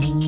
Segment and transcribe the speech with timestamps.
[0.00, 0.27] oh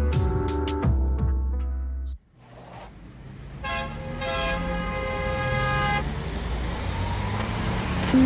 [8.13, 8.23] Bonjour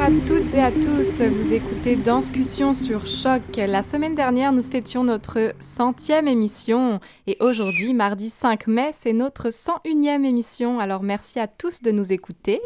[0.00, 3.42] à toutes et à tous, vous écoutez Danscussion sur Choc.
[3.56, 9.48] La semaine dernière, nous fêtions notre centième émission et aujourd'hui, mardi 5 mai, c'est notre
[9.48, 10.78] 101e émission.
[10.78, 12.60] Alors merci à tous de nous écouter.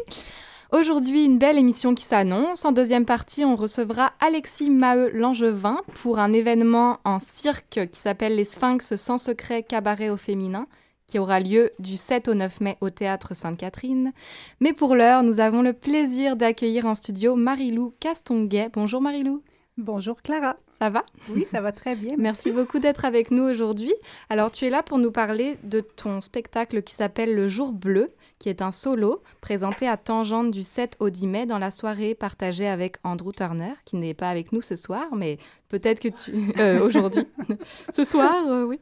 [0.71, 2.63] Aujourd'hui, une belle émission qui s'annonce.
[2.63, 8.35] En deuxième partie, on recevra Alexis Maheu Langevin pour un événement en cirque qui s'appelle
[8.35, 10.67] Les Sphinx sans secret cabaret au féminin
[11.09, 14.13] qui aura lieu du 7 au 9 mai au Théâtre Sainte-Catherine.
[14.59, 18.69] Mais pour l'heure, nous avons le plaisir d'accueillir en studio Marilou Castonguet.
[18.73, 19.41] Bonjour Marilou.
[19.77, 20.57] Bonjour Clara.
[20.79, 21.03] Ça va?
[21.29, 22.13] Oui, ça va très bien.
[22.17, 23.93] Merci beaucoup d'être avec nous aujourd'hui.
[24.29, 28.11] Alors, tu es là pour nous parler de ton spectacle qui s'appelle Le Jour Bleu,
[28.39, 32.15] qui est un solo présenté à Tangente du 7 au 10 mai dans la soirée
[32.15, 36.33] partagée avec Andrew Turner, qui n'est pas avec nous ce soir, mais peut-être que tu...
[36.59, 37.27] Euh, aujourd'hui.
[37.93, 38.79] ce soir, euh, oui.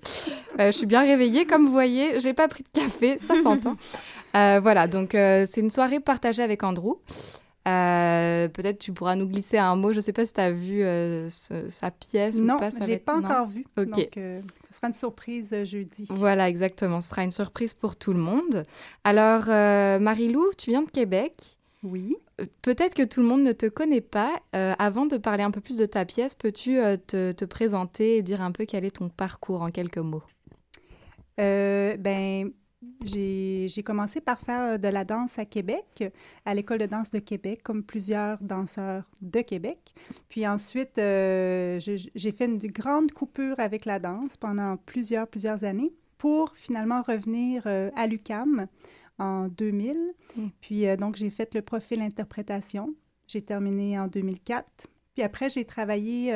[0.59, 1.45] Euh, je suis bien réveillée.
[1.45, 3.75] Comme vous voyez, j'ai pas pris de café, ça s'entend.
[4.33, 6.97] Voilà, donc c'est une soirée partagée avec Andrew.
[7.67, 9.91] Euh, peut-être tu pourras nous glisser un mot.
[9.91, 12.69] Je sais pas si tu as vu euh, ce- sa pièce Non, ou pas.
[12.69, 13.27] va j'ai être- pas non?
[13.27, 13.65] encore vu.
[13.77, 13.85] Ok.
[13.87, 16.05] Donc, euh, ce sera une surprise jeudi.
[16.09, 17.01] Voilà, exactement.
[17.01, 18.63] Ce sera une surprise pour tout le monde.
[19.03, 19.47] Alors,
[19.99, 21.33] Marilou, tu viens de Québec.
[21.83, 22.15] Oui.
[22.61, 24.31] Peut-être que tout le monde ne te connaît pas.
[24.53, 28.41] Avant de parler un peu plus de ta pièce, peux-tu te, te présenter et dire
[28.41, 30.23] un peu quel est ton parcours en quelques mots?
[31.37, 32.51] Ben,
[33.03, 36.03] j'ai commencé par faire euh, de la danse à Québec,
[36.45, 39.93] à l'École de danse de Québec, comme plusieurs danseurs de Québec.
[40.29, 45.93] Puis ensuite, euh, j'ai fait une grande coupure avec la danse pendant plusieurs, plusieurs années
[46.17, 48.67] pour finalement revenir euh, à l'UCAM
[49.19, 49.97] en 2000.
[50.35, 50.47] Mm.
[50.61, 52.93] Puis euh, donc, j'ai fait le profil interprétation.
[53.27, 54.87] J'ai terminé en 2004.
[55.13, 56.31] Puis après, j'ai travaillé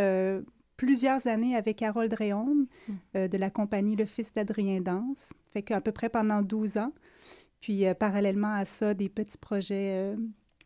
[0.81, 3.27] plusieurs années avec Harold Réaume mm.
[3.27, 5.31] de la compagnie Le Fils d'Adrien Danse.
[5.53, 6.91] Fait qu'à peu près pendant 12 ans.
[7.59, 10.15] Puis parallèlement à ça, des petits projets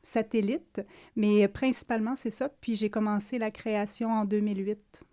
[0.04, 0.80] satellites.
[1.18, 2.48] Mais principalement, c'est ça.
[2.48, 5.04] Puis j'ai commencé la création en 2008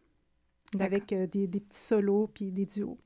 [0.78, 2.96] avec des, des petits solos puis des duos.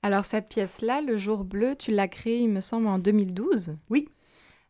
[0.00, 3.76] Alors cette pièce-là, Le jour bleu, tu l'as créée, il me semble, en 2012.
[3.90, 4.08] Oui.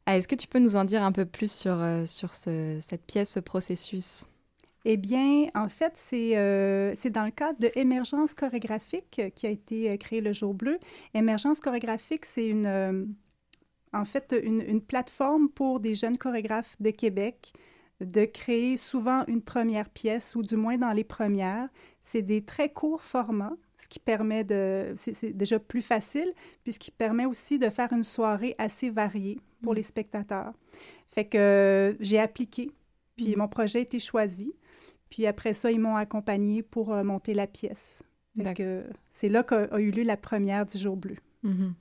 [0.07, 3.07] Ah, est-ce que tu peux nous en dire un peu plus sur, euh, sur cette
[3.07, 4.27] pièce, ce processus?
[4.85, 9.91] Eh bien, en fait, c'est euh, dans le cadre de Émergence chorégraphique qui a été
[9.91, 10.79] euh, créé le jour bleu.
[11.15, 13.17] Émergence chorégraphique, c'est une,
[13.93, 17.55] en fait une, une, plateforme pour des jeunes chorégraphes de Québec
[18.01, 21.69] de créer souvent une première pièce, ou du moins dans les premières.
[22.03, 24.95] C'est des très courts formats ce qui permet de...
[24.97, 29.77] C'est déjà plus facile, puisqu'il permet aussi de faire une soirée assez variée pour mm.
[29.77, 30.53] les spectateurs.
[31.07, 32.71] Fait que j'ai appliqué,
[33.17, 33.39] puis mm.
[33.39, 34.55] mon projet a été choisi.
[35.11, 38.03] Puis après ça, ils m'ont accompagné pour euh, monter la pièce.
[39.11, 41.17] c'est là qu'a eu lieu la première du jour bleu.
[41.45, 41.73] Mm-hmm.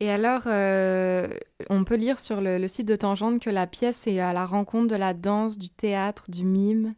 [0.00, 1.28] Et alors, euh,
[1.70, 4.88] on peut lire sur le, site de Tangente que la pièce est à la rencontre
[4.88, 6.94] de la danse, du théâtre, du mime.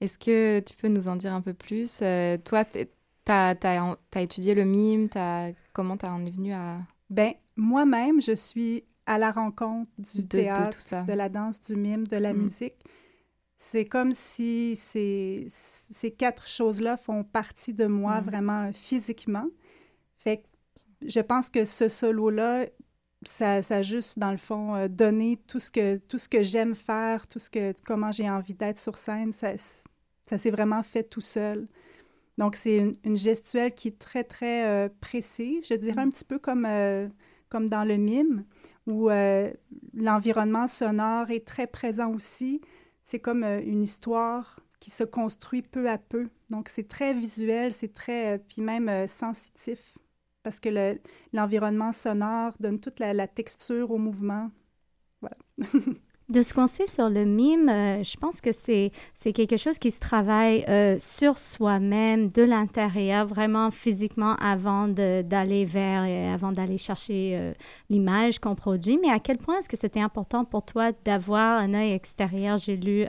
[0.00, 1.98] Est-ce que tu peux nous en dire un peu plus?
[2.02, 2.86] Euh, Toi, tu
[3.26, 6.76] as, étudié le mime, as, comment tu en es venu à...
[7.10, 12.16] Ben moi-même, je suis à la rencontre du théâtre, de, la danse, du mime, de
[12.16, 12.36] la mm.
[12.36, 12.74] musique.
[13.60, 18.24] C'est comme si ces, ces quatre choses-là font partie de moi mm.
[18.24, 19.46] vraiment physiquement.
[20.16, 20.42] Fait que
[21.08, 22.66] je pense que ce solo-là,
[23.26, 26.40] ça, ça a juste, dans le fond, euh, donné tout ce que, tout ce que
[26.40, 29.32] j'aime faire, tout ce que, comment j'ai envie d'être sur scène.
[29.32, 29.50] Ça,
[30.28, 31.66] ça s'est vraiment fait tout seul.
[32.38, 36.38] Donc, c'est une, gestuelle qui est très, très euh, précise, je dirais un petit peu
[36.38, 37.08] comme, euh,
[37.48, 38.44] comme dans le mime,
[38.86, 39.10] où
[39.94, 42.62] l'environnement sonore est très présent aussi.
[43.08, 46.28] C'est comme une histoire qui se construit peu à peu.
[46.50, 49.96] Donc, c'est très visuel, c'est très, puis même sensitif,
[50.42, 50.98] parce que
[51.32, 54.50] l'environnement sonore donne toute la, la texture au mouvement.
[55.22, 55.38] Voilà.
[56.28, 59.78] De ce qu'on sait sur le mime, euh, je pense que c'est, c'est quelque chose
[59.78, 66.52] qui se travaille euh, sur soi-même, de l'intérieur, vraiment physiquement, avant d'aller vers, et avant
[66.52, 67.54] d'aller chercher euh,
[67.88, 68.98] l'image qu'on produit.
[69.00, 72.58] Mais à quel point est-ce que c'était important pour toi d'avoir un œil extérieur?
[72.58, 73.06] J'ai lu,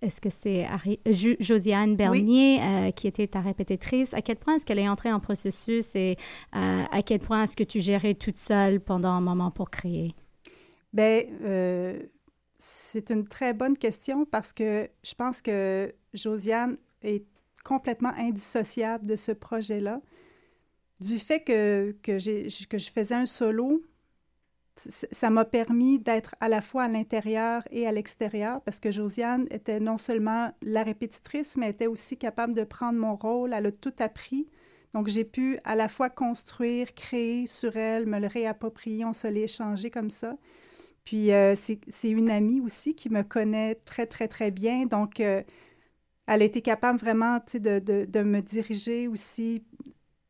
[0.00, 0.66] est-ce que c'est
[1.38, 4.14] Josiane Bernier qui était ta répétitrice?
[4.14, 6.16] À quel point est-ce qu'elle est entrée en processus et
[6.52, 10.12] à quel point est-ce que tu gérais toute seule pendant un moment pour créer?
[10.92, 12.02] Bien, euh,
[12.58, 17.24] c'est une très bonne question parce que je pense que Josiane est
[17.64, 20.00] complètement indissociable de ce projet-là.
[21.00, 23.82] Du fait que, que, que je faisais un solo,
[24.76, 29.46] ça m'a permis d'être à la fois à l'intérieur et à l'extérieur parce que Josiane
[29.50, 33.52] était non seulement la répétitrice, mais était aussi capable de prendre mon rôle.
[33.52, 34.48] Elle a tout appris.
[34.94, 39.26] Donc, j'ai pu à la fois construire, créer sur elle, me le réapproprier, on se
[39.26, 40.36] l'est échangé comme ça.
[41.04, 44.86] Puis euh, c'est une amie aussi qui me connaît très, très, très bien.
[44.86, 45.42] Donc, euh,
[46.26, 49.64] elle a été capable vraiment de, de, me diriger aussi.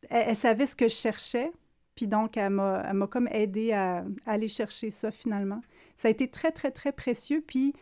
[0.09, 1.52] Elle, savait ce que je cherchais.
[1.95, 5.61] Puis donc, elle m'a comme aidé à, à, aller chercher ça finalement.
[5.97, 7.45] Ça a été très, très, très précieux.
[7.47, 7.75] Puis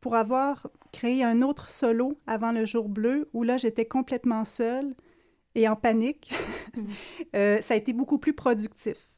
[0.00, 4.94] pour avoir créé un autre solo avant le jour bleu, où là, j'étais complètement seule
[5.54, 6.32] et en panique,
[7.36, 9.10] euh, ça a été beaucoup plus productif.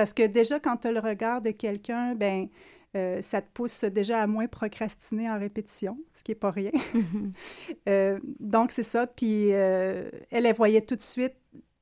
[0.00, 2.48] Parce que déjà, quand tu as le regard de quelqu'un, ben
[2.96, 6.70] euh, ça te pousse déjà à moins procrastiner en répétition, ce qui n'est pas rien.
[7.86, 9.06] Euh, donc, c'est ça.
[9.06, 11.34] Puis, euh, elle, elle voyait tout de suite.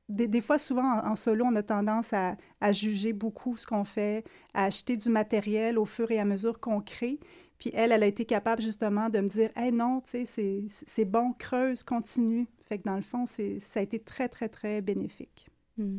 [0.09, 4.25] Des, fois, souvent, en, solo, on a tendance à, à juger beaucoup ce qu'on fait,
[4.53, 7.21] à acheter du matériel au fur et à mesure qu'on crée.
[7.61, 11.05] Puis elle, elle a été capable justement de me dire Hey, non, tu sais, c'est
[11.05, 12.49] bon, creuse, continue.
[12.65, 15.47] Fait que dans le fond, ça a été très, très, très bénéfique.
[15.77, 15.99] Mm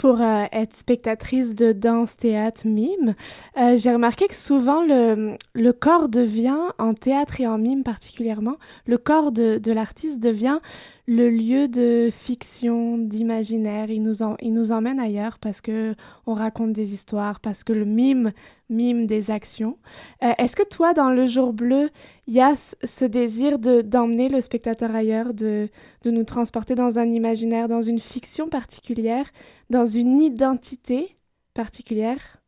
[0.00, 3.14] pour euh, être spectatrice de danse, théâtre, mime,
[3.58, 8.56] euh, j'ai remarqué que souvent le, le, corps devient, en théâtre et en mime particulièrement,
[8.86, 10.60] le corps de, de l'artiste devient
[11.06, 13.90] le lieu de fiction, d'imaginaire.
[13.90, 15.94] Il nous, il nous emmène ailleurs parce que
[16.26, 18.32] on raconte des histoires, parce que le mime
[18.70, 19.78] mime des actions.
[20.22, 21.90] Euh, est-ce que toi, dans Le Jour Bleu,
[22.26, 25.68] il y a ce désir de, d'emmener le spectateur ailleurs, de,
[26.02, 29.30] de nous transporter dans un imaginaire, dans une fiction particulière,
[29.68, 31.16] dans une identité
[31.54, 32.40] particulière?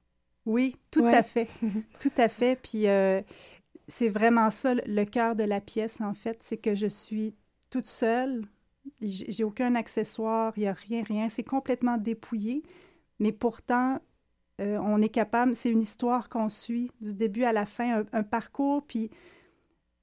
[0.47, 1.49] Oui, tout à fait.
[2.01, 2.59] tout à fait.
[2.61, 3.21] Puis euh,
[3.89, 7.35] c'est vraiment ça le cœur de la pièce, en fait, c'est que je suis
[7.71, 8.43] toute seule.
[9.01, 11.29] J'ai aucun accessoire, il n'y a rien, rien.
[11.29, 12.63] C'est complètement dépouillé.
[13.21, 14.01] Mais pourtant,
[14.61, 18.23] euh, on est capable, c'est une histoire qu'on suit du début à la fin, un,
[18.23, 18.83] parcours.
[18.87, 19.11] Puis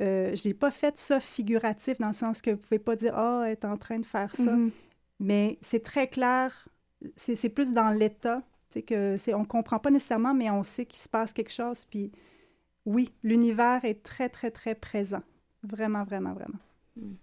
[0.02, 3.44] euh, j'ai pas fait ça figuratif dans le sens que vous pouvez pas dire ah
[3.46, 4.72] elle est en train de faire ça, Mhm.
[5.20, 6.68] mais c'est très clair.
[7.16, 8.42] C'est plus dans l'état,
[8.86, 11.86] que on comprend pas nécessairement, mais on sait qu'il se passe quelque chose.
[11.86, 12.12] Puis
[12.86, 15.22] oui, l'univers est très très très présent,
[15.64, 16.60] vraiment vraiment vraiment.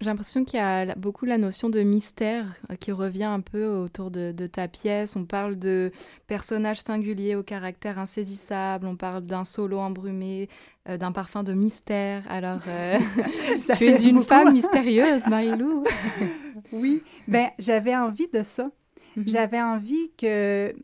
[0.00, 3.66] J'ai l'impression qu'il y a beaucoup la notion de mystère euh, qui revient un peu
[3.66, 5.16] autour de, de ta pièce.
[5.16, 5.90] On parle de
[6.26, 10.48] personnages singuliers au caractère insaisissable, on parle d'un solo embrumé,
[10.88, 12.24] euh, d'un parfum de mystère.
[12.30, 12.98] Alors, euh,
[13.78, 14.26] tu es une beaucoup.
[14.26, 15.84] femme mystérieuse, Marie-Lou.
[16.72, 18.70] Oui, ben j'avais envie de ça.
[19.16, 19.28] Mhm.
[19.28, 20.74] J'avais envie que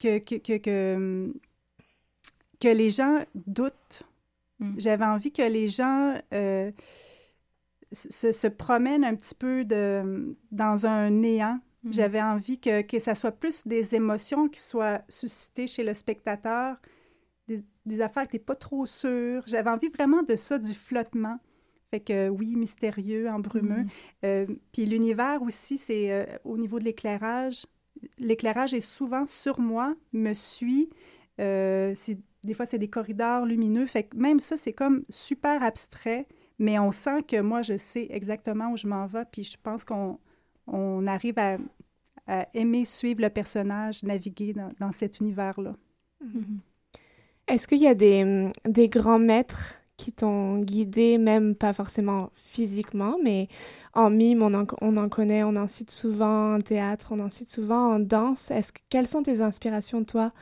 [0.00, 1.32] que, que, que, que,
[2.60, 4.02] que les gens doutent.
[4.58, 4.74] Mm.
[4.78, 6.70] J'avais envie que les gens euh,
[7.96, 11.60] se, se promènent un petit peu de, dans un néant.
[11.82, 11.92] Mhm.
[11.92, 16.76] J'avais envie que, que ça soit plus des émotions qui soient suscitées chez le spectateur,
[17.48, 19.42] des, des affaires que tu n'es pas trop sûr.
[19.46, 21.38] J'avais envie vraiment de ça, du flottement.
[21.90, 23.82] Fait que oui, mystérieux, embrumeux.
[23.82, 23.88] Mhm.
[24.24, 27.66] Euh, puis l'univers aussi, c'est euh, au niveau de l'éclairage.
[28.18, 30.90] L'éclairage est souvent sur moi, me suit.
[31.40, 31.94] Euh,
[32.42, 33.86] des fois, c'est des corridors lumineux.
[33.86, 36.26] Fait que même ça, c'est comme super abstrait,
[36.58, 39.24] mais on sent que moi, je sais exactement où je m'en vais.
[39.30, 40.18] Puis je pense qu'on
[40.66, 41.58] on arrive à,
[42.26, 45.74] à aimer suivre le personnage, naviguer dans, dans cet univers-là.
[46.22, 46.60] Mhm.
[47.48, 53.16] Est-ce qu'il y a des, des grands maîtres qui t'ont guidé, même pas forcément physiquement,
[53.22, 53.48] mais
[53.94, 57.30] en mime, on en, on en connaît, on en cite souvent en théâtre, on en
[57.30, 58.50] cite souvent en danse.
[58.50, 60.32] Est-ce que, quelles sont tes inspirations, toi?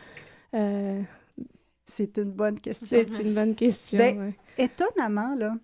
[0.55, 1.01] Euh,
[1.85, 2.87] C'est une bonne question.
[2.89, 3.99] c'est une bonne question.
[3.99, 4.35] Ben, ouais.
[4.59, 5.55] Étonnamment, là,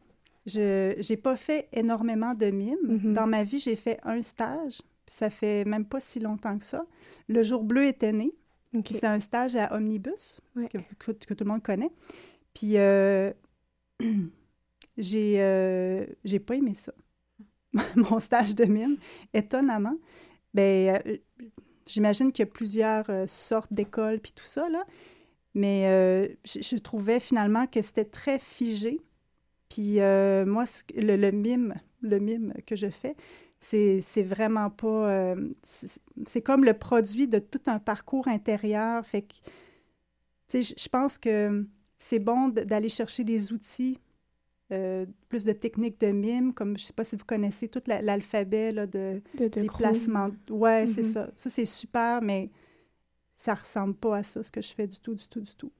[0.46, 2.78] je n'ai pas fait énormément de mimes.
[2.82, 3.12] Mhm.
[3.14, 6.84] Dans ma vie, j'ai fait un stage, ça fait même pas si longtemps que ça.
[7.28, 8.32] Le jour bleu était né.
[8.74, 8.84] Ok.
[8.84, 10.68] puis C'est un stage à Omnibus Ouais.
[10.68, 11.90] que, que- que tout le monde connaît.
[12.54, 13.32] Puis euh,
[14.98, 16.92] j'ai euh, j'ai pas aimé ça.
[17.96, 18.96] Mon stage de mime,
[19.32, 19.96] étonnamment.
[20.54, 21.16] Ben, euh,
[21.86, 24.84] j'imagine qu'il y a plusieurs euh, sortes d'écoles puis tout ça, là.
[25.54, 29.00] Mais je, je trouvais finalement que c'était très figé.
[29.70, 33.16] Puis euh, moi, le, le mime, le mime que je fais,
[33.60, 35.10] c'est vraiment pas...
[35.10, 35.50] euh,
[36.26, 39.06] c'est comme le produit de tout un parcours intérieur.
[39.06, 39.34] Fait que,
[40.48, 41.64] tu sais, je- pense que
[41.98, 43.98] c'est bon d'aller chercher des outils,
[44.72, 48.02] euh, plus de techniques de mime, comme je sais pas si vous connaissez tout la-
[48.02, 48.86] l'alphabet de,
[49.34, 50.30] De, de des placements.
[50.50, 51.12] Ouais, c'est Mhm.
[51.12, 51.30] ça.
[51.36, 52.50] Ça, c'est super, mais
[53.36, 55.72] ça ressemble pas à ça, ce que je fais du tout, du tout, du tout.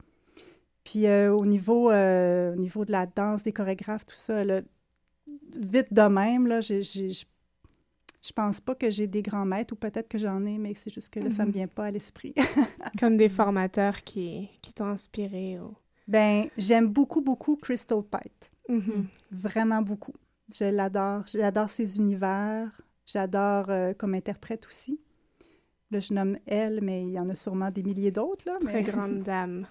[0.84, 4.60] Puis euh, au, niveau, euh, au niveau de la danse, des chorégraphes, tout ça, là,
[5.56, 7.24] vite de même, là, j'ai- j'ai- je
[8.22, 10.92] je pense pas que j'ai des grands maîtres, ou peut-être que j'en ai, mais c'est
[10.92, 11.54] juste que là, ça me Mhm.
[11.54, 12.34] vient pas à l'esprit.
[13.00, 15.58] Comme des formateurs qui, qui t'ont inspiré.
[15.58, 15.74] ou-
[16.06, 18.50] ben, j'aime beaucoup, beaucoup Crystal Pite.
[18.68, 19.06] Mhm.
[19.32, 20.12] Vraiment beaucoup.
[20.52, 21.22] Je l'adore.
[21.32, 22.68] J'adore ses univers.
[23.06, 25.00] J'adore euh, comme interprète aussi.
[25.90, 28.44] Là, je nomme elle, mais il y en a sûrement des milliers d'autres.
[28.46, 28.58] là.
[28.60, 29.66] Très grande dame.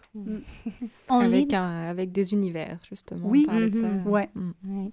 [1.09, 3.27] On lit Avec, un- avec des univers, justement.
[3.27, 3.87] on Oui, de ça.
[3.87, 4.29] mhm, ouais.
[4.35, 4.51] Mm.
[4.85, 4.91] Ouais.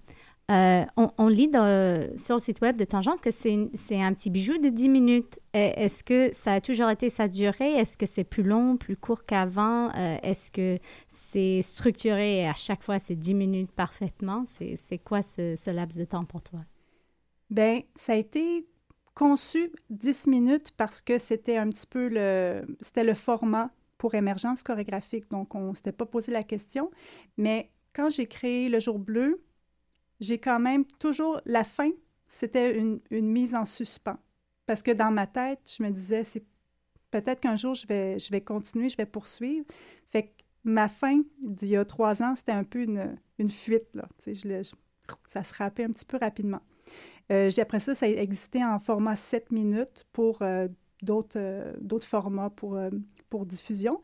[0.48, 4.14] Euh, on, on lit dans- sur le site web de Tangente que c'est c'est un
[4.14, 5.40] petit bijou de 10 minutes.
[5.56, 7.72] Euh, Est-ce que ça a toujours été sa durée?
[7.72, 9.88] Est-ce que c'est plus long, plus court qu'avant?
[9.96, 14.44] Euh, Est-ce que c'est structuré et à chaque fois c'est 10 minutes parfaitement?
[14.56, 16.60] C'est c'est quoi ce, ce laps de temps pour toi?
[17.50, 18.64] Ben, ça a été
[19.16, 24.62] conçu 10 minutes parce que c'était un petit peu le, c'était le format pour émergence
[24.64, 25.30] chorégraphique.
[25.30, 26.92] Donc, on ne s'était pas posé la question.
[27.38, 29.42] Mais quand j'ai créé Le Jour Bleu,
[30.20, 31.90] j'ai quand même toujours, la fin,
[32.26, 34.18] c'était une, une mise en suspens.
[34.66, 36.44] Parce que dans ma tête, je me disais, c'est
[37.10, 39.66] peut-être qu'un jour, je vais, je vais continuer, je vais poursuivre.
[40.10, 40.32] Fait que
[40.64, 44.08] ma fin d'il y a trois ans, c'était un peu une, une fuite, là.
[44.26, 44.72] Je, je-
[45.28, 46.60] ça se rappait un petit peu rapidement.
[47.32, 50.68] Euh, après ça, ça a existé en format 7 minutes pour euh,
[51.02, 52.90] d'autres euh, d'autres formats pour, euh,
[53.30, 54.00] pour diffusion.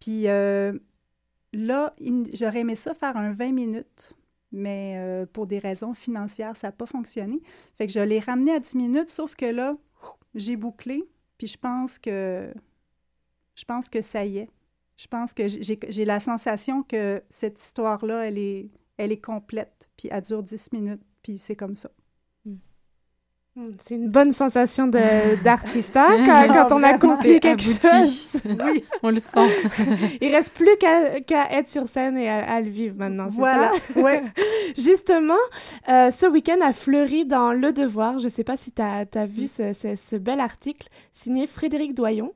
[0.00, 1.94] Puis là,
[2.34, 4.12] j'aurais aimé ça faire un 20 minutes,
[4.52, 7.40] mais pour des raisons financières, ça n'a pas fonctionné.
[7.76, 9.76] Fait que je l'ai ramené à 10 minutes, sauf que là,
[10.34, 11.08] j'ai bouclé,
[11.38, 12.52] puis je pense que
[13.54, 14.50] je pense que ça y est.
[14.96, 19.88] Je pense que j'ai j'ai la sensation que cette histoire-là, elle est, elle est complète,
[19.96, 21.90] puis elle dure 10 minutes, puis c'est comme ça.
[23.56, 28.10] Hmm, C'est une bonne sensation d'artiste hein, quand, quand on accomplit c'est quelque abouti.
[28.10, 28.28] chose.
[28.64, 29.46] Oui, On le sent.
[30.20, 33.28] Il reste plus qu'à être sur scène et à, à le vivre maintenant.
[33.30, 33.70] voilà.
[33.94, 34.00] ça?
[34.00, 34.22] Ouais.
[34.76, 35.34] Justement,
[35.88, 38.18] euh, ce week-end a fleuri dans Le Devoir.
[38.18, 41.94] Je ne sais pas si tu as, vu ce, ce- ce bel article signé Frédéric
[41.94, 42.32] Doyon.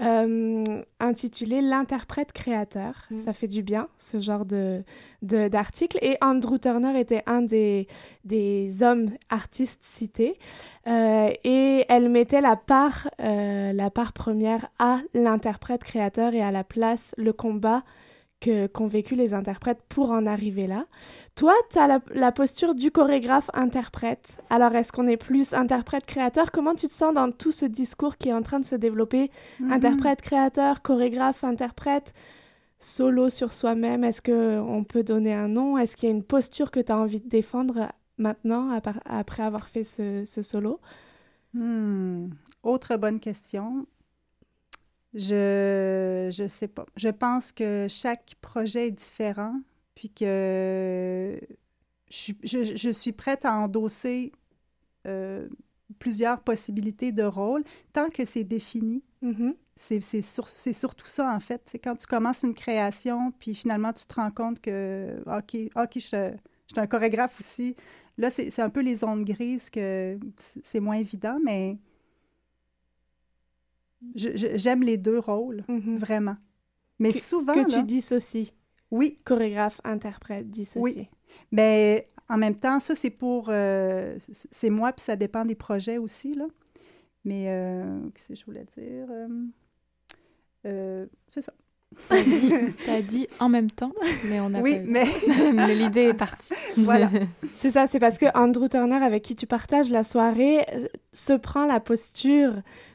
[0.00, 0.64] Euh,
[1.00, 3.06] intitulé L'interprète créateur.
[3.10, 3.24] Mm.
[3.24, 4.82] Ça fait du bien, ce genre de,
[5.22, 5.98] de- d'article.
[6.02, 7.88] Et Andrew Turner était un des,
[8.24, 10.38] des hommes artistes cités.
[10.86, 16.50] Euh, et elle mettait la part, euh, la part première à l'interprète créateur et à
[16.50, 17.82] la place, le combat
[18.40, 20.86] que, qu'ont vécu les interprètes pour en arriver là.
[21.34, 24.28] Toi, tu as la, la posture du chorégraphe-interprète.
[24.50, 28.28] Alors, est-ce qu'on est plus interprète-créateur Comment tu te sens dans tout ce discours qui
[28.28, 29.30] est en train de se développer?
[29.60, 29.72] Mhm.
[29.72, 32.12] Interprète-créateur, chorégraphe, interprète,
[32.78, 35.78] solo sur soi-même Est-ce qu'on peut donner un nom?
[35.78, 38.70] Est-ce qu'il y a une posture que tu as envie de défendre maintenant,
[39.04, 40.80] après avoir fait ce, ce solo?
[41.54, 42.28] Hmm.
[42.62, 43.86] Autre bonne question.
[45.18, 46.86] Je je sais pas.
[46.96, 49.60] Je pense que chaque projet est différent,
[49.96, 51.38] puis que
[52.10, 54.32] je, suis- je, je suis prête à endosser
[55.06, 55.48] euh,
[55.98, 59.02] plusieurs possibilités de rôle tant que c'est défini.
[59.22, 59.54] Mhm.
[59.76, 61.62] C'est c'est sur- surtout ça, en fait.
[61.70, 65.92] C'est quand tu commences une création, puis finalement, tu te rends compte que, OK, OK,
[65.96, 67.76] je, je suis un chorégraphe aussi.
[68.18, 70.18] Là, c'est un peu les zones grises que
[70.62, 71.78] c'est- moins évident, mais
[74.14, 76.36] j'aime les deux rôles, vraiment.
[76.98, 77.14] Mais Mhm.
[77.14, 77.52] Que- souvent.
[77.54, 78.52] Que là- tu dissocies.
[78.90, 79.16] Oui.
[79.24, 80.80] Chorégraphe, interprète, dissocié.
[80.80, 81.08] Oui.
[81.52, 83.48] Mais en même temps, ça, c'est pour.
[83.50, 84.18] euh,
[84.50, 86.46] c'est moi, puis ça dépend des projets aussi, là.
[87.24, 89.06] Mais, euh, qu'est-ce que je voulais dire?
[89.10, 89.28] Euh,
[90.66, 91.52] euh, c'est ça.
[92.08, 92.52] T'as dit,
[92.86, 93.92] t'as dit en même temps,
[94.28, 96.52] mais on a Oui, pas eu- mais- mais l'idée est partie.
[96.76, 97.10] Voilà.
[97.56, 101.32] C'est ça, c'est parce que Andrew Turner, avec qui tu partages la soirée, euh, se
[101.32, 102.52] prend la posture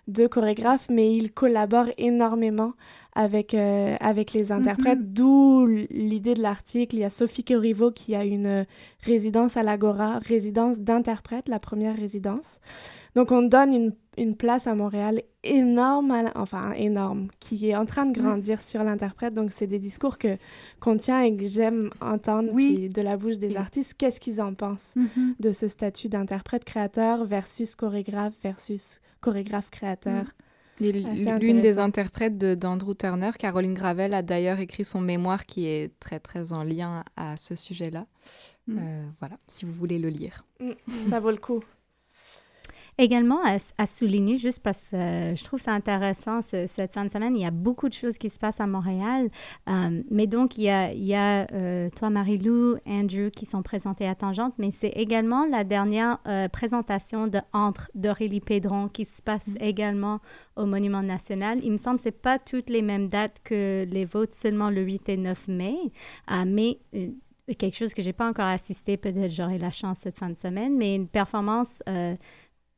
[0.08, 2.74] de chorégraphe, mais il collabore énormément
[3.16, 5.06] avec, euh, avec les interprètes, Mhm.
[5.14, 6.96] d'où l'idée de l'article.
[6.96, 8.64] Il y a Sophie Corriveau qui a une euh,
[9.02, 12.60] résidence à l'Agora, résidence d'interprète, la première résidence.
[13.16, 17.76] Donc on donne une, une place à Montréal énorme, à la- enfin énorme, qui est
[17.76, 19.34] en train de grandir sur l'interprète.
[19.34, 20.38] Donc c'est des discours que
[20.80, 23.94] qu'on tient et que j'aime entendre de la bouche des artistes.
[23.98, 25.36] Qu'est-ce qu'ils en pensent Mhm.
[25.40, 30.26] de ce statut d'interprète créateur versus chorégraphe versus chorégraphe créateur?
[30.80, 35.92] L'une des interprètes de- d'Andrew Turner, Caroline Gravel, a d'ailleurs écrit son mémoire qui est
[36.00, 38.08] très très en lien à ce sujet-là.
[38.68, 38.78] Mm.
[38.80, 40.44] Euh, voilà, si vous voulez le lire.
[40.60, 40.72] Mm,
[41.08, 41.62] ça vaut le coup.
[43.00, 47.06] Également, à, à souligner, juste parce que euh, je trouve ça intéressant, ce- cette fin
[47.06, 49.30] de semaine, il y a beaucoup de choses qui se passent à Montréal.
[49.68, 53.64] Euh, mais donc, il y a, il y a euh, toi, Marie-Lou, Andrew, qui sont
[53.64, 59.06] présentés à Tangente, mais c'est également la dernière euh, présentation de Entre d'Aurélie Pédron qui
[59.06, 60.20] se passe également
[60.56, 61.60] au Monument National.
[61.64, 64.82] Il me semble que ce pas toutes les mêmes dates que les vôtres, seulement le
[64.82, 65.76] 8 et 9 mai,
[66.46, 66.78] mais...
[67.58, 70.78] quelque chose que j'ai pas encore assisté, peut-être j'aurai la chance cette fin de semaine,
[70.78, 72.16] mais une performance euh,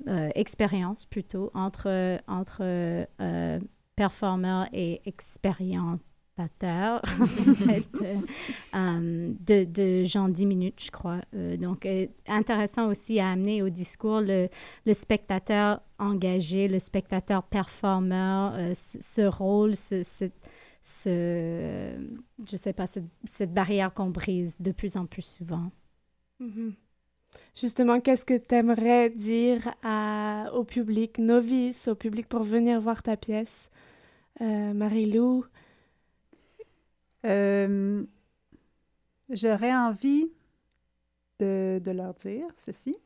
[0.07, 3.59] euh, expérience plutôt entre, entre euh,
[3.95, 5.99] performeur et expérimentateur
[7.21, 7.87] en fait,
[8.75, 11.21] euh, de, de genre 10 minutes, je crois.
[11.33, 11.87] Donc,
[12.27, 14.49] intéressant aussi à amener au discours le,
[14.85, 20.25] le spectateur engagé, le spectateur performeur, ce, rôle, ce, ce,
[20.83, 21.95] ce-
[22.49, 25.71] je sais pas, cette, cette barrière qu'on brise de plus en plus souvent.
[26.39, 26.73] Mhm.
[27.55, 33.01] Justement, qu'est-ce que tu aimerais dire à- au public novice, au public pour venir voir
[33.03, 33.69] ta pièce?
[34.41, 35.45] Euh, Marie-Lou?
[37.25, 38.05] Euh,
[39.29, 40.31] J'aurais envie
[41.39, 42.97] de, de leur dire ceci.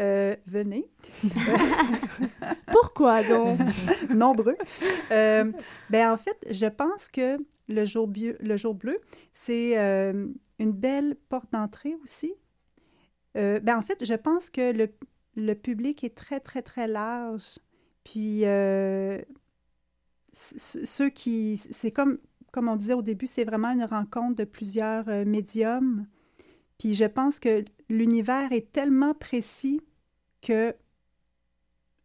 [0.00, 0.88] Euh, venez.
[2.70, 3.60] Pourquoi donc?
[4.14, 4.56] Nombreux.
[5.10, 5.52] Euh,
[5.90, 8.98] ben, en fait, je pense que le jour, bieu- le jour bleu,
[9.32, 12.32] c'est euh, une belle porte d'entrée aussi.
[13.36, 14.88] Euh, ben, en fait, je pense que le,
[15.36, 17.58] le public est très, très, très large.
[18.04, 19.20] Puis, euh,
[20.32, 21.56] ceux qui...
[21.56, 22.18] C'est comme,
[22.52, 26.06] comme on disait au début, c'est vraiment une rencontre de plusieurs euh, médiums.
[26.78, 29.80] Puis, je pense que l'univers est tellement précis
[30.40, 30.74] que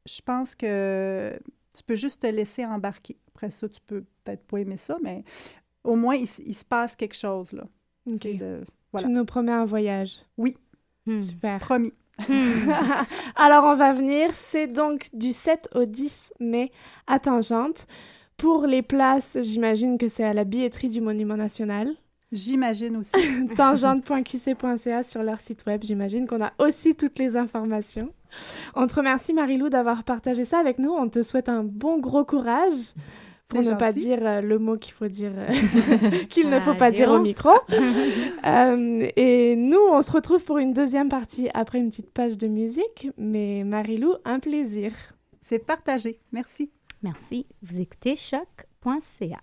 [0.05, 1.37] je pense que
[1.73, 3.17] tu peux juste te laisser embarquer.
[3.33, 5.23] Après ça, tu peux peut-être pas aimer ça, mais
[5.83, 7.63] au moins, il, se passe quelque chose, là.
[8.05, 8.19] Ok.
[8.21, 9.07] C'est le- voilà.
[9.07, 10.21] Tu nous promets un voyage.
[10.37, 10.55] Oui.
[11.21, 11.59] Super.
[11.59, 11.93] Promis.
[13.35, 14.29] Alors, on va venir.
[14.33, 16.71] C'est donc du 7 au 10 mai
[17.05, 17.87] à Tangente.
[18.37, 21.95] Pour les places, j'imagine que c'est à la billetterie du Monument National.
[22.31, 23.11] J'imagine aussi.
[23.55, 25.83] Tangente.qc.ca sur leur site web.
[25.83, 28.13] J'imagine qu'on a aussi toutes les informations.
[28.75, 30.91] On te remercie, Marie-Lou, d'avoir partagé ça avec nous.
[30.91, 32.93] On te souhaite un bon gros courage.
[33.47, 35.47] Pour ne pas dire euh, le mot qu'il faut dire, euh,
[36.29, 37.49] qu'il ne Ah, faut pas dire au micro.
[38.45, 42.47] Euh, et nous, on se retrouve pour une deuxième partie après une petite page de
[42.47, 43.09] musique.
[43.17, 44.93] Mais Marie-Lou, un plaisir.
[45.41, 46.19] C'est partagé.
[46.31, 46.71] Merci.
[47.03, 47.45] Merci.
[47.61, 49.41] Vous écoutez choc.ca.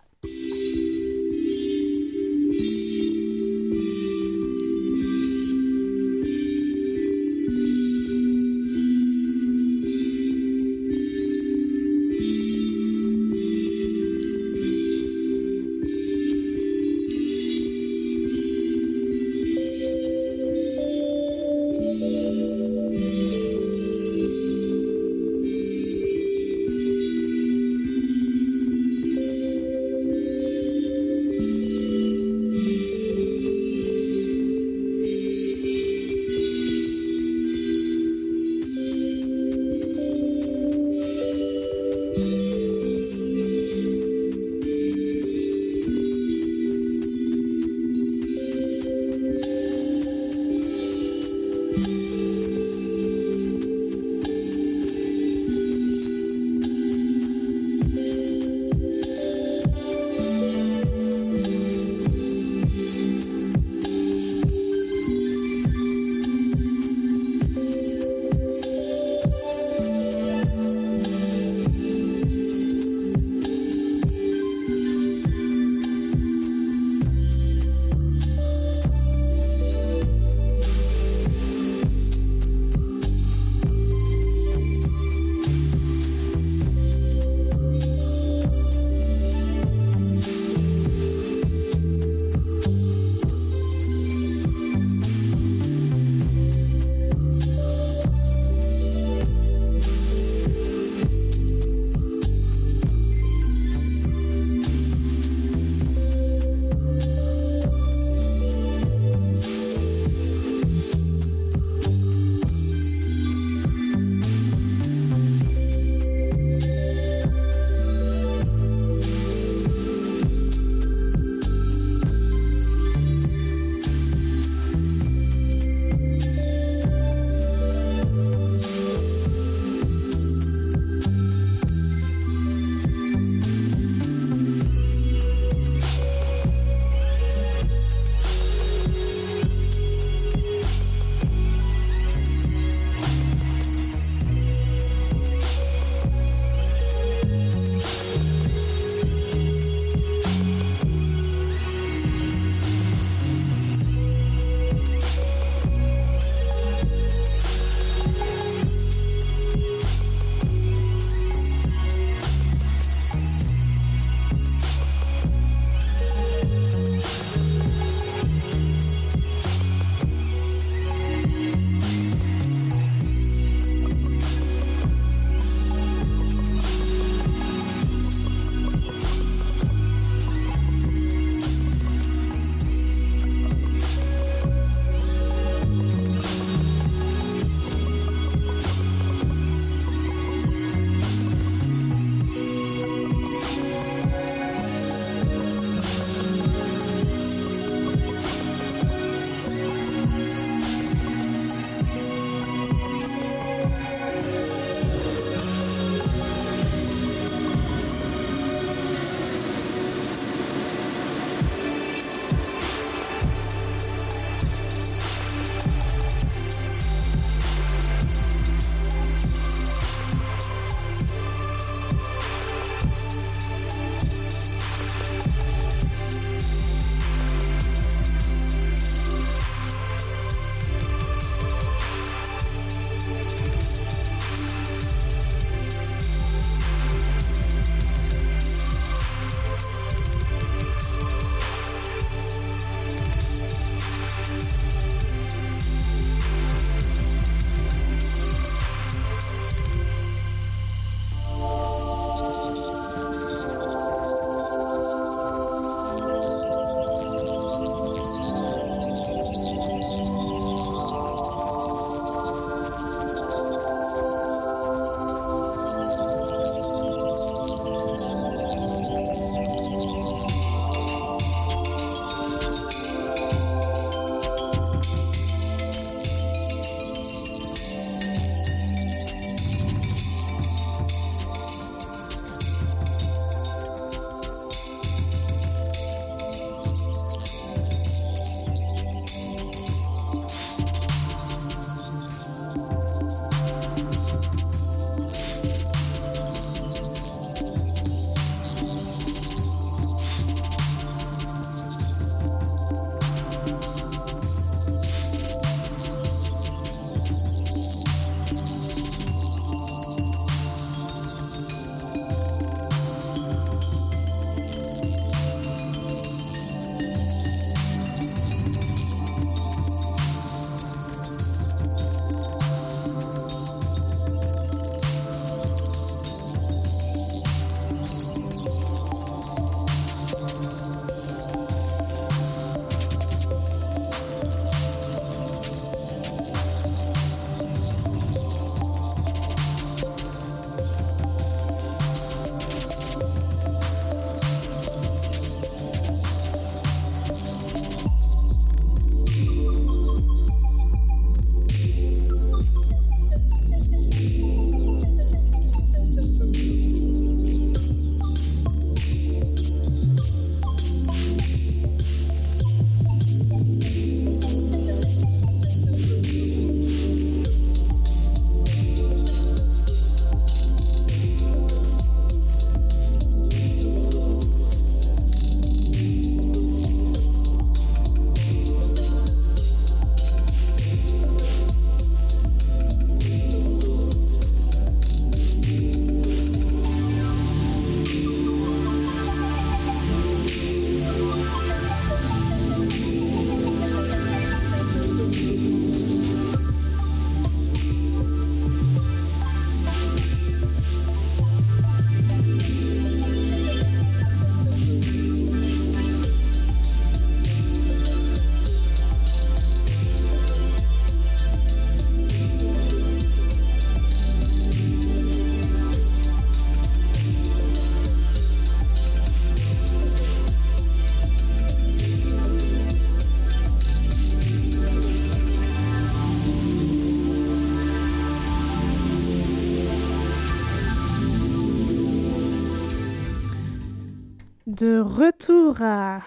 [435.55, 436.01] retour à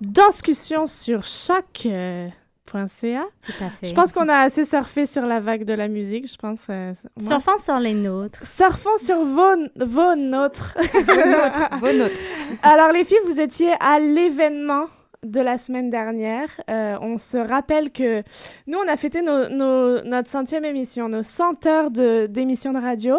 [0.00, 2.32] discussion sur choc.ca.
[2.66, 3.86] Tout à fait.
[3.86, 6.66] Je pense qu'on a assez surfé sur la vague de la musique, je pense.
[6.68, 7.28] euh, moi.
[7.40, 8.44] Surfons sur les nôtres.
[8.46, 10.76] Surfons sur vos, vos nôtres.
[10.94, 12.18] nôtres, vos nôtres.
[12.62, 14.86] Alors, les filles, vous étiez à l'événement
[15.30, 16.48] de la semaine dernière.
[16.70, 18.22] Euh, on se rappelle que
[18.66, 22.78] nous, on a fêté nos, nos- notre centième émission, nos 100 heures de- d'émission de,
[22.78, 23.16] radio,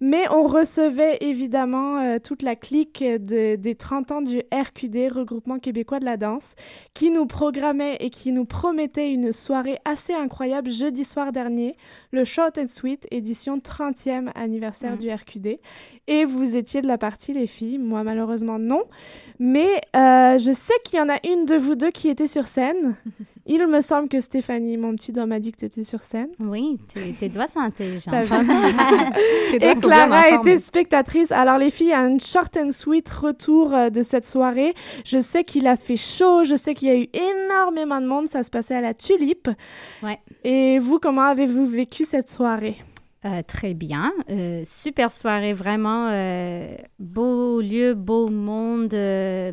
[0.00, 5.58] mais on recevait évidemment euh, toute la clique de- des 30 ans du RQD, Regroupement
[5.58, 6.54] québécois de la danse,
[6.94, 11.76] qui nous programmait et qui nous promettait une soirée assez incroyable jeudi soir dernier,
[12.12, 15.58] le Short and Sweet, édition 30e anniversaire du RQD.
[16.06, 17.78] Et vous étiez de la partie, les filles.
[17.78, 18.82] Moi, malheureusement, non.
[19.38, 22.46] Mais euh, je sais qu'il y en a une de vous deux qui était sur
[22.46, 22.96] scène.
[23.46, 26.28] Il me semble que Stéphanie, mon petit doigt, m'a dit que tu étais sur scène.
[26.38, 28.12] Oui, tes, tes doigts sont intelligents.
[29.52, 31.32] Et Clara était spectatrice.
[31.32, 34.74] Alors les filles, un short and sweet retour euh, de cette soirée.
[35.04, 38.28] Je sais qu'il a fait chaud, je sais qu'il y a eu énormément de monde.
[38.28, 39.48] Ça se passait à la Tulipe.
[40.02, 40.20] Ouais.
[40.44, 42.76] Et vous, comment avez-vous vécu cette soirée?
[43.26, 44.12] Euh, très bien.
[44.30, 46.08] Euh, super soirée, vraiment.
[46.08, 48.94] euh, beau lieu, beau monde,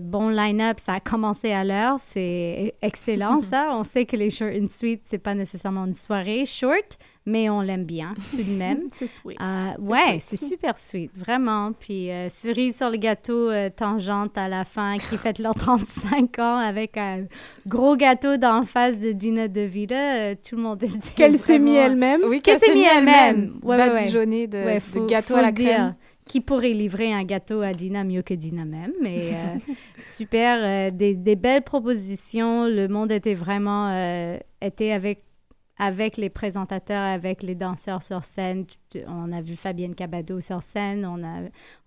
[0.02, 0.80] bon line-up.
[0.80, 1.98] Ça a commencé à l'heure.
[2.00, 3.72] C'est excellent, ça.
[3.74, 6.98] On sait que les short and sweet, c'est pas nécessairement une soirée short,
[7.28, 8.84] mais on l'aime bien tout de même.
[8.94, 9.38] C'est sweet.
[9.42, 11.74] Euh, ouais, c'est super sweet, vraiment.
[11.78, 16.40] Puis euh, cerise sur le gâteau, euh, tangente à la fin, qui fête leurs 35
[16.40, 17.26] ans avec un
[17.68, 19.96] gros gâteau d'en face de Dina DeVita.
[20.16, 22.22] Euh, tout le monde était Qu'elle s'est mis elle-même?
[22.24, 23.60] Oui, Qu'elle s'est mis elle-même.
[23.62, 24.10] Ouais, ouais,
[24.48, 25.70] de, Ouais, de gâteau à la dire.
[25.70, 25.96] crème?
[26.26, 28.92] Qui pourrait livrer un gâteau à Dina mieux que Dina même.
[29.02, 29.74] Mais euh,
[30.06, 32.66] super, euh, des, des belles propositions.
[32.68, 35.20] Le monde était vraiment euh, était avec
[35.80, 38.66] avec les présentateurs, avec les danseurs sur scène.
[39.08, 41.42] On a vu Fabienne Cabado sur scène, on a,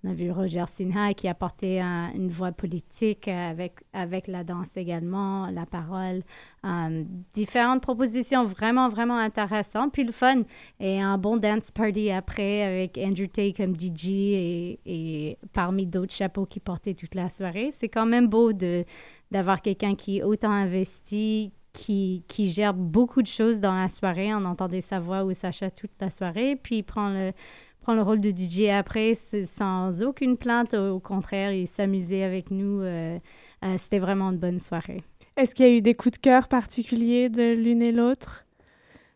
[0.05, 4.76] on a vu Roger Sinha qui apportait un- une voix politique avec, avec la danse
[4.76, 6.22] également, la parole.
[6.64, 9.93] Euh, différentes propositions vraiment, vraiment intéressantes.
[9.93, 10.43] Puis le fun
[10.78, 16.14] et un bon dance party après avec Andrew Tate comme DJ et, et parmi d'autres
[16.14, 17.70] chapeaux qui portaient toute la soirée.
[17.72, 18.84] C'est quand même beau de
[19.32, 24.34] d'avoir quelqu'un qui est autant investi, qui, qui gère beaucoup de choses dans la soirée.
[24.34, 27.32] On entendait sa voix ou Sacha toute la soirée, puis il prend le,
[27.80, 30.74] prend le rôle de DJ après sans aucune plainte.
[30.74, 32.80] Au, au contraire, il s'amusait avec nous.
[32.80, 33.18] euh,
[33.64, 35.02] euh, C'était vraiment une bonne soirée.
[35.36, 38.46] Est-ce qu'il y a eu des coups de cœur particuliers de l'une et l'autre?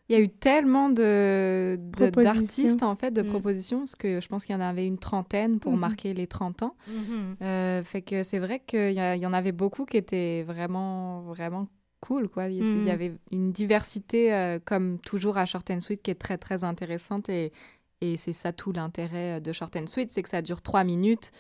[0.08, 1.78] Il y a eu tellement de
[2.22, 3.28] d'artistes, en fait, de Mm.
[3.30, 5.78] propositions, parce que je pense qu'il y en avait une trentaine pour Mhm.
[5.80, 6.76] marquer les 30 ans.
[7.40, 11.68] Euh, fait que c'est vrai qu'il y, y en avait beaucoup qui étaient vraiment, vraiment
[12.06, 12.48] cool, quoi.
[12.48, 12.88] Il, y Mhm.
[12.88, 17.28] avait une diversité, euh, comme toujours à Short and Sweet, qui est très, très intéressante.
[17.28, 17.52] Et,
[18.00, 21.30] et c'est ça tout l'intérêt de Short and Sweet, c'est que ça dure trois minutes.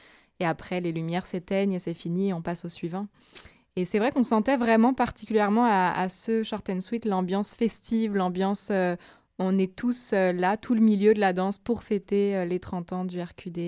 [0.40, 3.06] Et après, les lumières s'éteignent et c'est fini on passe au suivant.
[3.76, 8.14] Et c'est vrai qu'on sentait vraiment particulièrement à, à ce Short and Sweet l'ambiance festive,
[8.16, 8.68] l'ambiance...
[8.70, 8.96] euh,
[9.40, 12.60] on est tous euh, là, tout le milieu de la danse pour fêter euh, les
[12.60, 13.58] 30 ans du RQD.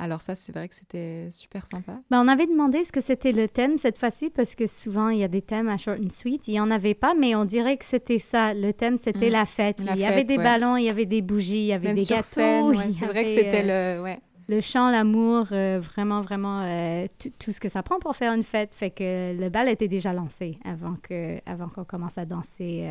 [0.00, 2.00] Alors ça, c'est vrai que c'était super sympa.
[2.10, 5.18] Ben, on avait demandé ce que c'était le thème cette fois-ci parce que souvent il
[5.20, 6.48] y a des thèmes à Short and Sweet.
[6.48, 8.54] Il n'y en avait pas, mais on dirait que c'était ça.
[8.54, 9.32] Le thème, c'était Mm.
[9.32, 9.84] la fête.
[9.84, 10.42] La il y avait des ouais.
[10.42, 12.70] ballons, il y avait des bougies, il y avait Même des gâteaux.
[12.70, 14.02] ouais, c'est vrai que c'était euh, le...
[14.02, 14.18] Ouais.
[14.48, 17.06] le chant, l'amour, euh, vraiment, vraiment euh,
[17.38, 18.74] tout- ce que ça prend pour faire une fête.
[18.74, 22.84] Fait que le bal était déjà lancé avant que, avant qu'on commence à danser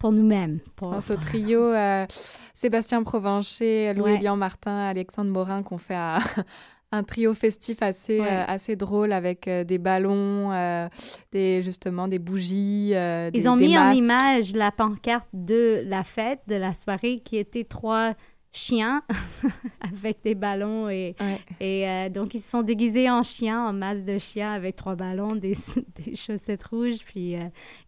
[0.00, 0.58] pour nous-mêmes.
[0.74, 2.06] Pour, pense au trio euh,
[2.54, 4.36] Sébastien Provencher, Louis Ouais.
[4.36, 6.18] Martin, Alexandre Morin qu'on fait à-
[6.92, 8.26] un trio festif assez, Ouais.
[8.28, 10.88] euh, assez drôle avec euh, des ballons, euh,
[11.30, 12.90] des, justement des bougies.
[12.92, 17.36] Ils ont des mis en image la pancarte de la fête, de la soirée, qui
[17.36, 18.14] était trois
[18.52, 19.02] chiens
[19.80, 21.38] avec des ballons et, Ouais.
[21.60, 24.96] et euh, donc ils se sont déguisés en chiens, en masse de chiens avec trois
[24.96, 25.56] ballons, des,
[26.04, 27.40] des chaussettes rouges, puis euh,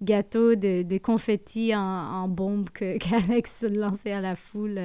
[0.02, 4.80] gâteaux de, de confettis en, en bombe que qu'Alex lançait à la foule.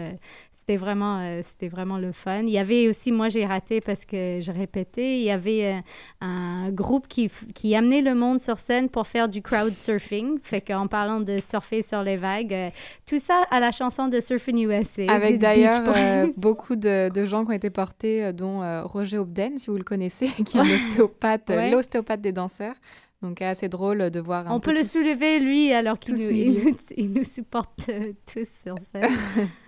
[0.68, 2.42] C'était vraiment, euh, c'était vraiment le fun.
[2.42, 5.80] Il y avait aussi, moi j'ai raté parce que je répétais, il y avait euh,
[6.20, 10.40] un groupe qui, qui amenait le monde sur scène pour faire du crowd surfing.
[10.44, 12.70] Fait qu'en parlant de surfer sur les vagues, euh,
[13.06, 15.04] tout ça à la chanson de Surfing USA.
[15.10, 19.78] Avec d'ailleurs beaucoup de, de gens qui ont été portés, dont Roger Obden, si vous
[19.78, 21.72] le connaissez, qui est un ostéopathe, Ouais.
[21.72, 22.76] l'ostéopathe des danseurs.
[23.22, 26.62] Donc assez drôle de voir un On peu peut le soulever, lui, alors qu'il nous,
[26.62, 27.90] nous, il nous supporte
[28.32, 29.10] tous sur scène.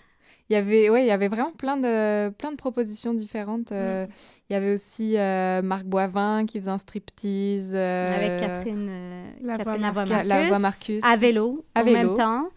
[0.50, 3.72] Il y avait, ouais, il y avait vraiment plein de, plein de propositions différentes.
[3.72, 4.08] Euh.
[4.50, 7.74] Il y avait aussi euh, Marc Boivin qui faisait un striptease.
[7.76, 10.28] euh, Avec Catherine, euh, La Catherine voix Lavoie Marcus.
[10.30, 11.04] La voix Marcus.
[11.04, 11.98] À vélo, À en vélo.
[12.10, 12.50] même temps.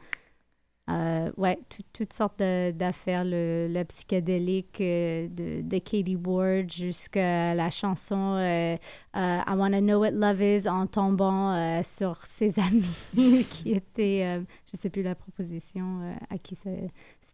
[0.91, 7.55] euh, ouais, tout- toutes sortes d'affaires, le, le psychédélique euh, de, de Katie Ward jusqu'à
[7.55, 8.75] la chanson euh,
[9.17, 14.25] euh, I Wanna Know What Love Is en tombant euh, sur ses amis qui étaient,
[14.25, 14.41] euh,
[14.73, 16.71] je sais plus la proposition euh, à qui ça-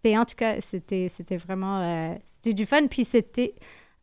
[0.02, 0.16] c'était.
[0.18, 2.86] En tout cas, c'était c'était vraiment, euh, c'était du fun.
[2.88, 3.54] Puis c'était,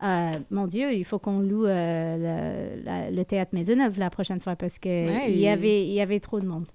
[0.03, 4.39] euh, mon Dieu, il faut qu'on loue euh, le, la- le théâtre Maisonneuve la prochaine
[4.39, 6.67] fois parce que Ouais, il y avait il y avait trop de monde.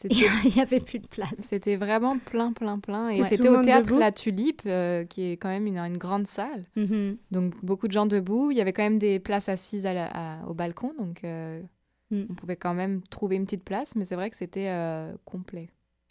[0.10, 1.34] Il y avait plus de place.
[1.40, 3.10] C'était vraiment plein, plein, plein.
[3.10, 3.98] Et C'était au théâtre debout.
[3.98, 6.66] La Tulipe, euh, qui est quand même une, une grande salle.
[6.76, 7.16] Mhm.
[7.32, 8.52] Donc, beaucoup de gens debout.
[8.52, 10.10] Il y avait quand même des places assises à la-
[10.42, 10.92] à- au balcon.
[11.00, 11.60] Donc, euh,
[12.12, 12.22] Mm.
[12.30, 13.96] on pouvait quand même trouver une petite place.
[13.96, 15.68] Mais c'est vrai que c'était euh, complet.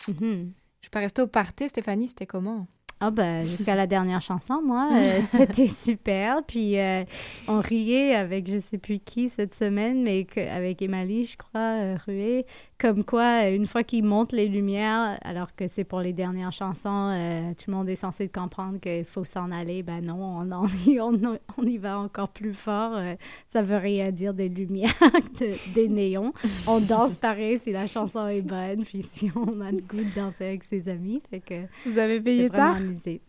[0.09, 0.51] Mhm.
[0.87, 2.07] Je peux rester au party, Stéphanie.
[2.07, 2.65] C'était comment?
[3.01, 6.37] Ah ben, jusqu'à la dernière chanson, moi, euh, c'était super.
[6.47, 7.03] Puis euh,
[7.49, 11.59] on riait avec je sais plus qui cette semaine, mais que- avec Emily, je crois,
[11.59, 12.45] euh, Rué,
[12.79, 17.09] comme quoi, une fois qu'ils montent les lumières, alors que c'est pour les dernières chansons,
[17.11, 19.81] euh, tout le monde est censé comprendre qu'il faut s'en aller.
[19.81, 21.13] Ben non, on, on, y, on,
[21.57, 22.93] on y va encore plus fort.
[22.95, 23.15] euh,
[23.47, 24.93] ça veut rien dire des lumières,
[25.39, 26.33] de- des néons.
[26.67, 30.15] On danse pareil si la chanson est bonne, puis si on a le goût de
[30.15, 31.21] danser avec ses amis.
[31.31, 32.75] Fait que Vous avez veillé tard?
[32.75, 33.21] amusé.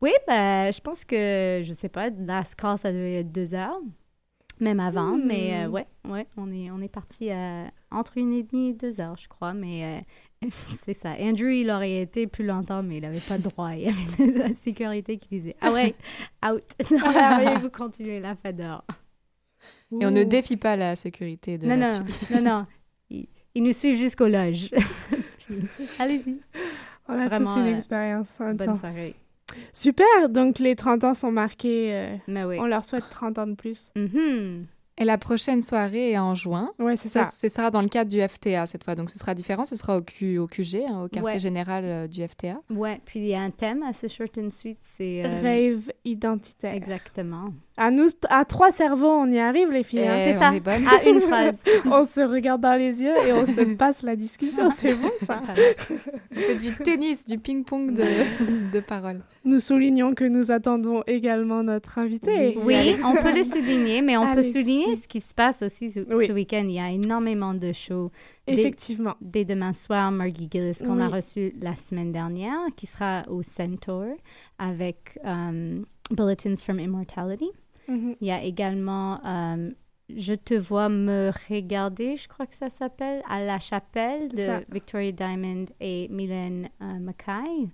[0.00, 3.80] Oui, ben, je pense que, je sais pas, last call, ça devait être deux heures,
[4.60, 5.22] même avant, Hmm.
[5.26, 8.72] mais euh, ouais, ouais, on est, on est parti à entre une et demie et
[8.74, 10.02] deux heures, je crois, mais
[10.44, 10.48] euh,
[10.84, 11.10] c'est ça.
[11.20, 13.70] Andrew, il aurait été plus longtemps, mais il n'avait pas le droit.
[13.74, 15.94] Il y avait la sécurité qui disait, ah ouais,
[16.46, 16.62] out.
[16.90, 18.84] Non, là, vous continuez la fête dehors.
[20.00, 22.66] Et on ne défie pas la sécurité de Non, La non, non, non.
[23.10, 24.70] Ils, ils nous suivent jusqu'aux loges.
[25.98, 26.38] Allez-y.
[27.08, 28.80] On a tous une expérience Bonne intense.
[28.80, 29.14] soirée.
[29.74, 31.92] Super, donc les 30 ans sont marqués.
[31.92, 32.56] euh, Mais oui.
[32.58, 33.90] On leur souhaite 30 ans de plus.
[33.96, 34.66] Mhm.
[35.02, 36.70] Et la prochaine soirée est en juin.
[36.78, 37.24] Ouais, c'est ça.
[37.24, 38.94] Ce sera dans le cadre du FTA cette fois.
[38.94, 39.64] Donc, ce sera différent.
[39.64, 41.40] Ce sera au, Q, au QG, hein, au quartier Ouais.
[41.40, 42.60] général euh, du FTA.
[42.70, 45.24] Ouais, puis il y a un thème à ce short and sweet, c'est...
[45.24, 46.72] euh, Rave identitaire.
[46.74, 47.52] Exactement.
[47.78, 50.06] À nous, à trois cerveaux, on y arrive, les filles.
[50.06, 50.16] hein.
[50.18, 50.50] Eh, C'est ça.
[50.50, 50.86] on est bonnes.
[50.86, 51.58] À une phrase.
[51.86, 54.68] on se regarde dans les yeux et on se passe la discussion.
[54.68, 55.40] C'est bon, ça.
[56.32, 58.04] Fait du tennis, du ping-pong de,
[58.72, 59.22] de paroles.
[59.46, 62.58] Nous soulignons que nous attendons également notre invité.
[62.62, 64.52] Oui, on peut le souligner, mais on Alexis.
[64.52, 66.26] peut souligner ce qui se passe aussi ce, Oui.
[66.26, 66.64] ce week-end.
[66.64, 68.10] Il y a énormément de shows.
[68.46, 69.14] Dès- Effectivement.
[69.22, 71.14] Dès, demain soir, Margie Gillis, qu'on a Oui.
[71.14, 74.04] reçu la semaine dernière, qui sera au Centaur
[74.58, 77.48] avec euh, Bulletins from Immortality.
[77.88, 78.16] Mhm.
[78.20, 79.70] Il y a également euh,
[80.14, 84.60] Je te vois me regarder, je crois que ça s'appelle, à la chapelle de ça.
[84.70, 87.68] Victoria Diamond et Mylène euh, Mackay.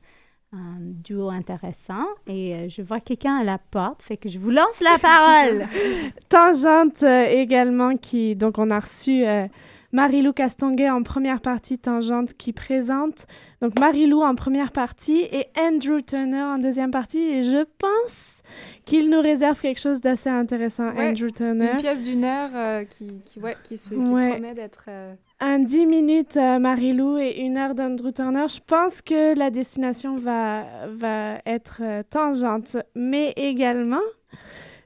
[0.50, 2.06] Un duo intéressant.
[2.26, 5.66] Et euh, je vois quelqu'un à la porte, fait que je vous lance la parole.
[6.30, 9.46] Tangente euh, également qui donc on a reçu euh,
[9.92, 13.26] Marie-Lou Castonguay en première partie Tangente qui présente
[13.60, 18.37] donc Marie-Lou en première partie et Andrew Turner en deuxième partie et je pense
[18.84, 22.84] qu'il nous réserve quelque chose d'assez intéressant Ouais, Andrew Turner Une pièce d'une heure euh,
[22.84, 24.30] qui, qui, ouais, qui, se, qui Ouais.
[24.30, 24.84] promet d'être...
[24.88, 28.46] euh, un 10 minutes euh, Marie-Lou et une heure d'Andrew Turner.
[28.48, 34.00] Je pense que la destination va, va être euh, tangente, mais également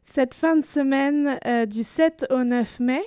[0.04, 1.38] cette fin de semaine
[1.68, 3.00] du 7 au 9 mai,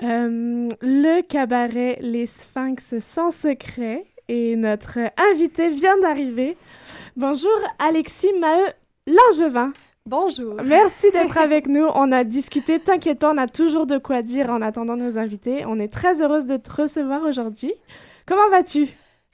[0.00, 4.98] le cabaret Les Sphinx sans secret et notre
[5.32, 6.56] invité vient d'arriver.
[7.16, 8.66] Bonjour Alexis Maheu
[9.06, 9.72] Langevin.
[10.06, 10.54] Bonjour.
[10.64, 11.84] Merci d'être avec nous.
[11.94, 15.64] On a discuté, t'inquiète pas, on a toujours de quoi dire en attendant nos invités.
[15.66, 17.72] On est très heureuse de te recevoir aujourd'hui.
[18.26, 18.88] Comment vas-tu?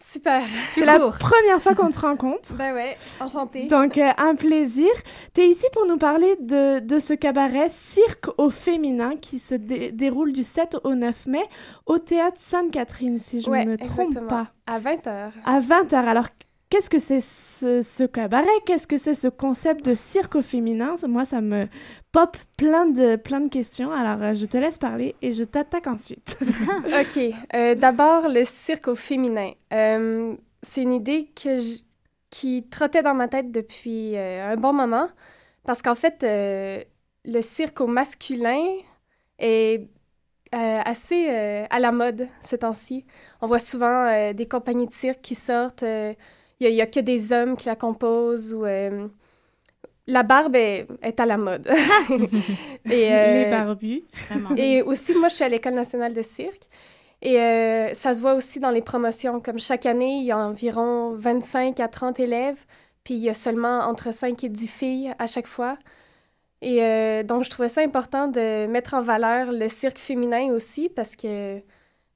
[0.04, 0.42] Super.
[0.72, 2.54] C'est la première fois qu'on te rencontre.
[2.58, 3.68] Ben ouais, enchantée.
[3.68, 4.88] Donc, euh, un plaisir.
[5.32, 9.54] Tu es ici pour nous parler de, de ce cabaret Cirque au féminin qui se
[9.54, 11.44] dé- déroule du 7 au 9 mai
[11.86, 14.28] au théâtre Sainte-Catherine, si je ne Ouais, me trompe exactement.
[14.28, 14.46] pas.
[14.66, 15.30] À 20h.
[15.44, 15.94] À 20h.
[15.94, 16.26] Alors,
[16.72, 18.48] qu'est-ce que c'est ce, ce cabaret?
[18.64, 20.96] Qu'est-ce que c'est ce concept de cirque féminin?
[21.06, 21.68] Moi, ça me
[22.12, 23.92] pop plein de, plein de questions.
[23.92, 26.38] Alors, euh, je te laisse parler et je t'attaque ensuite.
[26.86, 27.34] OK.
[27.54, 29.50] euh, D'abord, le cirque au féminin.
[29.74, 31.58] Euh, c'est une idée que
[32.30, 35.08] qui trottait dans ma tête depuis euh, un bon moment.
[35.66, 38.64] Parce qu'en fait, le cirque au masculin
[39.38, 39.86] est
[40.54, 43.04] euh, assez euh, à la mode ces temps-ci.
[43.42, 45.84] On voit souvent euh, des compagnies de cirque qui sortent.
[46.64, 48.64] Euh, Il n'y a, que des hommes qui la composent ou...
[48.64, 49.08] euh,
[50.08, 51.68] la barbe est, est à la mode.
[52.90, 54.02] Et, Les barbus.
[54.28, 54.56] Vraiment.
[54.56, 56.68] Et aussi, moi, je suis à l'École nationale de cirque.
[57.22, 59.40] Et euh, ça se voit aussi dans les promotions.
[59.40, 62.64] Comme chaque année, il y a environ 25 à 30 élèves,
[63.04, 65.78] puis il y a seulement entre 5 et 10 filles à chaque fois.
[66.62, 70.88] Et euh, donc, je trouvais ça important de mettre en valeur le cirque féminin aussi,
[70.88, 71.60] parce que,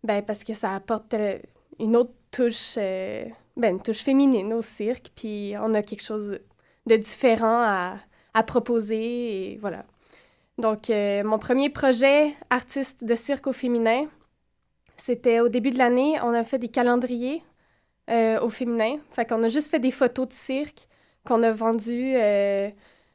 [0.02, 1.38] ben, parce que ça apporte euh,
[1.78, 3.26] une autre touche euh,
[3.56, 6.38] ben, une touche féminine au cirque, puis on a quelque chose
[6.86, 9.86] de différent à, proposer, voilà.
[10.58, 14.06] Donc, euh, mon premier projet artiste de cirque au féminin,
[14.98, 17.42] c'était au début de l'année, on a fait des calendriers
[18.10, 18.98] euh, au féminin.
[19.10, 20.86] Fait qu'on a juste fait des photos de cirque
[21.26, 22.14] qu'on a vendues.
[22.16, 22.68] Euh,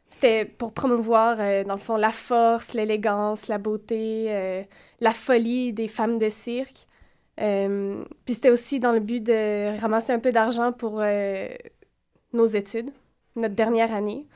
[0.09, 4.65] c'était pour promouvoir, dans le fond, la force, l'élégance, la beauté,
[4.99, 6.87] la folie des femmes de cirque.
[7.37, 11.01] Puis c'était aussi dans le but de ramasser un peu d'argent pour
[12.33, 12.91] nos études,
[13.35, 14.27] notre dernière année.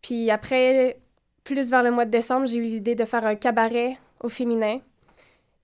[0.00, 0.98] Puis après,
[1.44, 4.80] plus vers le mois de décembre, j'ai eu l'idée de faire un cabaret au féminin.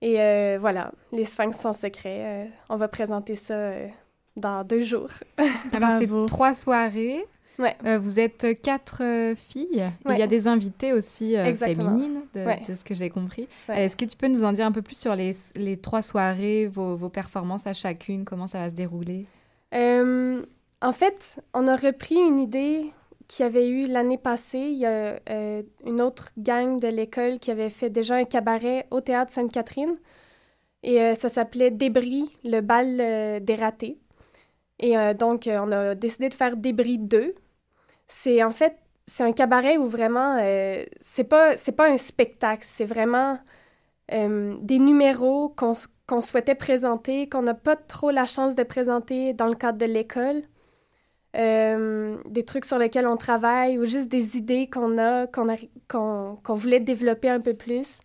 [0.01, 2.21] Et euh, voilà, les Sphinx sans secret.
[2.23, 3.87] Euh, on va présenter ça euh,
[4.35, 5.09] dans deux jours.
[5.73, 7.23] Alors, c'est trois soirées.
[7.59, 7.75] Ouais.
[7.97, 9.03] vous êtes quatre
[9.35, 9.91] filles.
[10.09, 13.47] Il y a des invités aussi féminines, de, ce que j'ai compris.
[13.69, 16.67] Est-ce que tu peux nous en dire un peu plus sur les, les trois soirées,
[16.67, 19.23] vos, vos, performances à chacune, comment ça va se dérouler?
[20.83, 22.91] en fait, on a repris une idée
[23.31, 24.59] qui avait eu l'année passée.
[24.59, 28.87] Il y a euh, une autre gang de l'école qui avait fait déjà un cabaret
[28.91, 29.95] au théâtre Sainte-Catherine.
[30.83, 33.97] Et euh, ça s'appelait Débris, le bal euh, des ratés.
[34.81, 37.35] Et donc, on a décidé de faire Débris 2.
[38.07, 40.37] C'est en fait, c'est un cabaret où vraiment,
[41.01, 43.37] c'est pas, pas un spectacle, c'est vraiment
[44.09, 49.55] des numéros qu'on souhaitait présenter, qu'on n'a pas trop la chance de présenter dans le
[49.55, 50.43] cadre de l'école.
[51.37, 56.81] Euh, des trucs sur lesquels on travaille ou juste des idées qu'on a, qu'on voulait
[56.81, 57.99] développer un peu plus.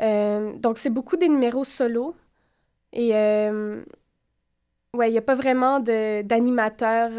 [0.00, 2.16] Euh, donc, c'est beaucoup des numéros solo.
[2.92, 3.84] Et euh,
[4.96, 7.10] ouais, il n'y a pas vraiment d'animateur.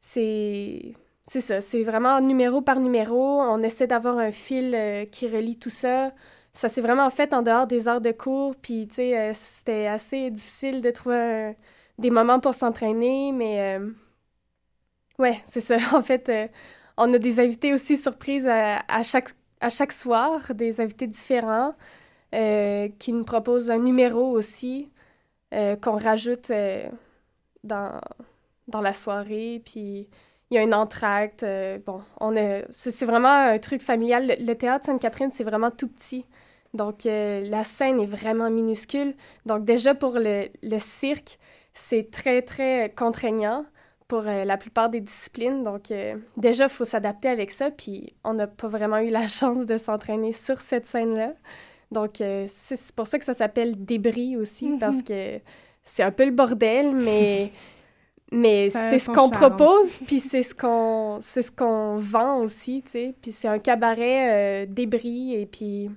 [0.00, 0.94] c'est
[1.26, 3.40] ça, c'est vraiment numéro par numéro.
[3.40, 4.76] On essaie d'avoir un fil
[5.12, 6.12] qui relie tout ça.
[6.52, 8.56] Ça s'est vraiment fait en dehors des heures de cours.
[8.56, 11.56] Puis, tu sais, c'était assez difficile de trouver
[11.98, 13.78] des moments pour s'entraîner, mais
[15.18, 15.76] Ouais, c'est ça.
[15.94, 16.46] En fait, euh,
[16.96, 21.74] on a des invités aussi surprises à, chaque, à chaque soir, des invités différents
[22.34, 24.90] euh, qui nous proposent un numéro aussi
[25.54, 26.52] euh, qu'on rajoute
[27.64, 28.00] dans,
[28.68, 29.62] dans la soirée.
[29.64, 30.08] Puis
[30.50, 31.44] il y a un entracte.
[31.86, 32.34] bon, on
[32.72, 34.36] c'est, vraiment un truc familial.
[34.38, 36.24] Le, théâtre Sainte-Catherine, c'est vraiment tout petit.
[36.74, 39.14] Donc, la scène est vraiment minuscule.
[39.46, 41.38] Donc, déjà, pour le, le cirque,
[41.74, 43.64] c'est très, très contraignant
[44.08, 45.62] pour euh, la plupart des disciplines.
[45.62, 47.70] Donc, euh, déjà, il faut s'adapter avec ça.
[47.70, 51.34] Puis, on n'a pas vraiment eu la chance de s'entraîner sur cette scène-là.
[51.90, 54.78] Donc, euh, c'est pour ça que ça s'appelle débris aussi, mhm.
[54.78, 55.40] parce que
[55.82, 57.52] c'est un peu le bordel, mais,
[58.32, 63.14] mais c'est ce qu'on propose, puis c'est ce qu'on ce qu'on vend aussi, tu sais.
[63.20, 65.90] Puis c'est un cabaret débris et puis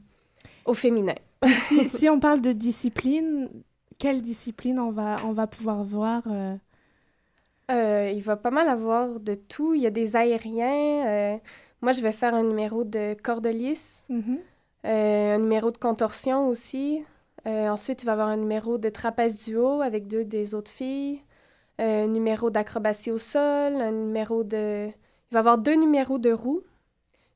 [0.65, 1.15] au féminin.
[1.67, 3.49] si, si, on parle de discipline,
[3.97, 6.23] quelle discipline on va, on va pouvoir voir
[7.71, 9.73] euh, il va pas mal avoir de tout.
[9.73, 11.07] Il y a des aériens.
[11.07, 11.37] Euh,
[11.81, 14.37] moi, je vais faire un numéro de corde lisse, mm-hmm.
[14.37, 14.41] euh,
[14.84, 17.03] un numéro de contorsion aussi.
[17.45, 21.21] ensuite, il va y avoir un numéro de trapèze duo avec deux des autres filles.
[21.79, 24.88] un numéro d'acrobatie au sol, un numéro de...
[24.88, 26.61] Il va y avoir deux numéros de roues,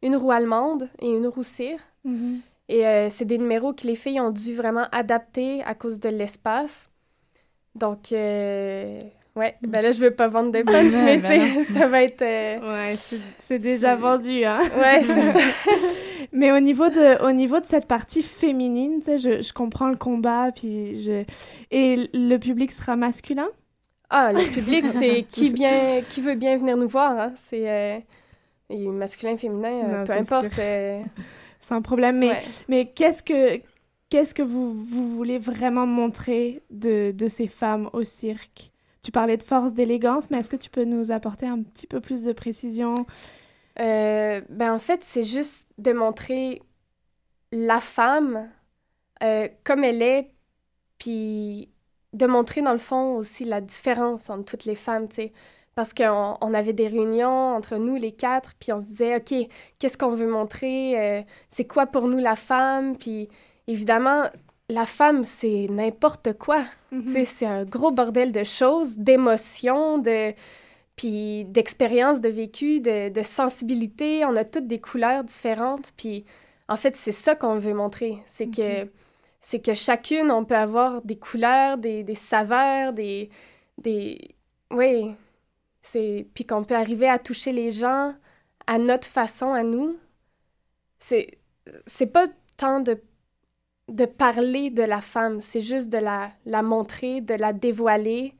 [0.01, 1.79] une roue allemande et une roue cire.
[2.05, 2.39] Mm-hmm.
[2.69, 6.89] Et c'est des numéros que les filles ont dû vraiment adapter à cause de l'espace.
[7.75, 8.11] Donc,
[9.35, 12.21] Ouais, ben là, je veux pas vendre de punch, mais sais, ça va être...
[12.21, 12.95] Euh, ouais,
[13.37, 14.61] c'est déjà vendu, hein?
[14.77, 15.39] Ouais, c'est ça.
[16.35, 19.89] Mais au niveau, de, au niveau de cette partie féminine, tu sais, je, je, comprends
[19.89, 21.23] le combat, puis je...
[21.71, 23.47] Et le public sera masculin?
[24.09, 27.33] Ah, le public, c'est qui, bien, qui veut bien venir nous voir, hein?
[27.35, 27.69] C'est...
[27.69, 27.99] Euh,
[28.91, 30.51] masculin, féminin, euh, peu importe.
[30.53, 31.03] c'est
[31.73, 33.61] un problème, mais, mais qu'est-ce que...
[34.11, 38.71] Qu'est-ce que vous, vous voulez vraiment montrer de, de ces femmes au cirque?
[39.01, 41.99] Tu parlais de force, d'élégance, mais est-ce que tu peux nous apporter un petit peu
[41.99, 43.07] plus de précision?
[43.79, 46.61] Euh, ben en fait, c'est juste de montrer
[47.51, 48.49] la femme
[49.23, 50.31] euh, comme elle est,
[50.97, 51.69] puis
[52.13, 55.33] de montrer dans le fond aussi la différence entre toutes les femmes, tu sais.
[55.75, 59.33] Parce qu'on on avait des réunions entre nous, les quatre, puis on se disait, OK,
[59.77, 60.97] qu'est-ce qu'on veut montrer?
[60.97, 62.95] Euh, c'est quoi pour nous la femme?
[62.97, 63.27] Puis
[63.67, 64.23] évidemment,
[64.69, 66.63] la femme, c'est n'importe quoi.
[66.91, 67.25] Mhm.
[67.25, 70.33] C'est un gros bordel de choses, d'émotions, de
[70.95, 74.25] puis d'expériences de vécu, de, de, sensibilité.
[74.25, 75.91] On a toutes des couleurs différentes.
[75.97, 76.25] Puis
[76.67, 78.17] en fait, c'est ça qu'on veut montrer.
[78.25, 78.89] C'est que
[79.41, 83.29] c'est que chacune, on peut avoir des couleurs, des, des saveurs, des...
[83.77, 84.19] des...
[84.71, 85.13] Oui,
[85.81, 86.27] c'est...
[86.33, 88.15] Puis qu'on peut arriver à toucher les gens
[88.67, 89.97] à notre façon, à nous.
[90.99, 91.27] C'est...
[91.85, 92.27] C'est pas
[92.57, 92.99] tant de
[93.87, 98.33] de parler de la femme, c'est juste de la, la montrer, de la dévoiler,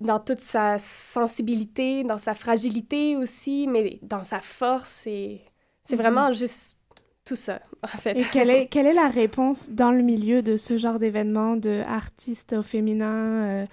[0.00, 5.06] dans toute sa sensibilité, dans sa fragilité aussi, mais dans sa force.
[5.06, 5.40] Et
[5.84, 6.34] c'est vraiment mhm.
[6.34, 6.76] juste
[7.24, 8.18] tout ça, en fait.
[8.18, 11.82] Et quelle est, quelle est la réponse dans le milieu de ce genre d'événement, de
[11.86, 13.66] artistes au féminin euh,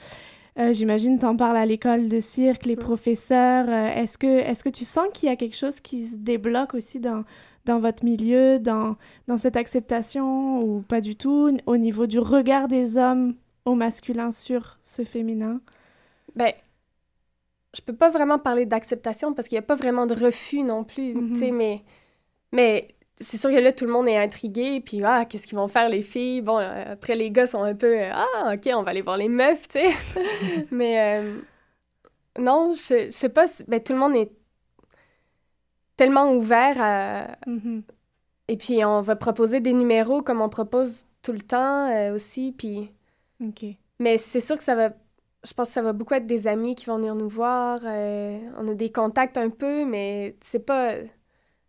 [0.60, 3.66] euh, J'imagine, tu en parles à l'école de cirque, les professeurs.
[3.68, 6.74] Euh, est-ce que, est que tu sens qu'il y a quelque chose qui se débloque
[6.76, 7.26] aussi dans,
[7.66, 8.96] dans votre milieu, dans,
[9.28, 14.32] dans cette acceptation, ou pas du tout, au niveau du regard des hommes au masculin
[14.32, 15.60] sur ce féminin?
[16.36, 16.52] Ben,
[17.76, 20.84] je peux pas vraiment parler d'acceptation parce qu'il n'y a pas vraiment de refus non
[20.84, 21.58] plus, tu sais, mhm.
[21.58, 21.84] mais,
[22.52, 25.68] mais c'est sûr que là, tout le monde est intrigué, puis ah, qu'est-ce qu'ils vont
[25.68, 26.42] faire les filles?
[26.42, 29.30] Bon, euh, après, les gars sont un peu ah, ok, on va aller voir les
[29.30, 29.92] meufs, tu sais.
[30.72, 31.36] mais euh,
[32.40, 34.32] non, je, je sais pas, ben, tout le monde est
[36.02, 37.28] tellement ouvert à.
[37.46, 37.84] Mhm.
[38.48, 42.54] Et puis, on va proposer des numéros comme on propose tout le temps euh, aussi,
[42.58, 42.90] puis.
[43.40, 43.66] OK.
[44.00, 44.90] Mais c'est sûr que ça va.
[45.44, 47.82] Je pense que ça va beaucoup être des amis qui vont venir nous voir.
[47.84, 50.96] on a des contacts un peu, mais c'est pas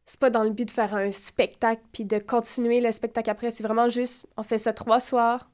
[0.06, 3.50] c'est pas dans le but de faire un spectacle puis de continuer le spectacle après.
[3.50, 5.50] C'est vraiment juste, on fait ça trois soirs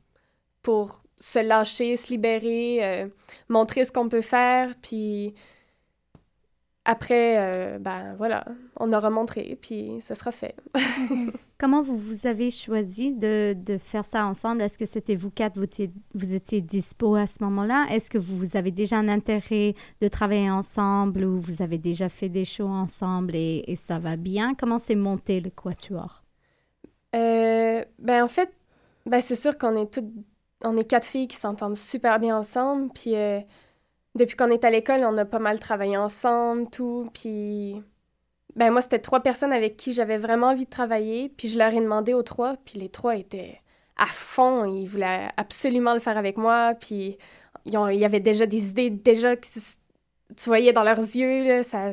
[0.62, 3.08] pour se lâcher, se libérer, euh,
[3.48, 5.34] montrer ce qu'on peut faire, puis
[6.90, 8.46] après, euh, ben voilà,
[8.80, 10.56] on aura montré, puis ce sera fait.
[11.58, 14.62] Comment vous, vous avez choisi de, de faire ça ensemble?
[14.62, 17.88] Est-ce que c'était vous quatre, vous étiez, vous étiez dispo à ce moment-là?
[17.90, 22.30] Est-ce que vous, avez déjà un intérêt de travailler ensemble ou vous avez déjà fait
[22.30, 24.54] des shows ensemble et, et ça va bien?
[24.54, 26.22] Comment s'est monté le Quatuor?
[27.14, 28.50] Euh, ben en fait,
[29.04, 30.10] ben c'est sûr qu'on est toutes,
[30.64, 33.14] on est quatre filles qui s'entendent super bien ensemble, puis...
[33.14, 33.40] Euh,
[34.18, 37.08] depuis qu'on est à l'école, on a pas mal travaillé ensemble, tout.
[37.14, 37.82] Puis,
[38.56, 41.30] ben moi, c'était trois personnes avec qui j'avais vraiment envie de travailler.
[41.30, 43.60] Puis je leur ai demandé aux trois, puis les trois étaient
[43.96, 44.64] à fond.
[44.64, 46.74] Ils voulaient absolument le faire avec moi.
[46.74, 47.16] Puis
[47.66, 49.46] il y avait déjà des idées, déjà que
[50.36, 51.90] tu voyais dans leurs yeux, là, ça,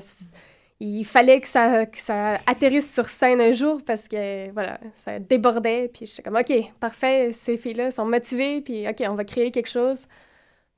[0.79, 5.89] il fallait que ça, ça atterrisse sur scène un jour parce que, voilà, ça débordait.
[5.93, 9.69] Puis j'étais comme, OK, parfait, ces filles-là sont motivées, puis OK, on va créer quelque
[9.69, 10.07] chose.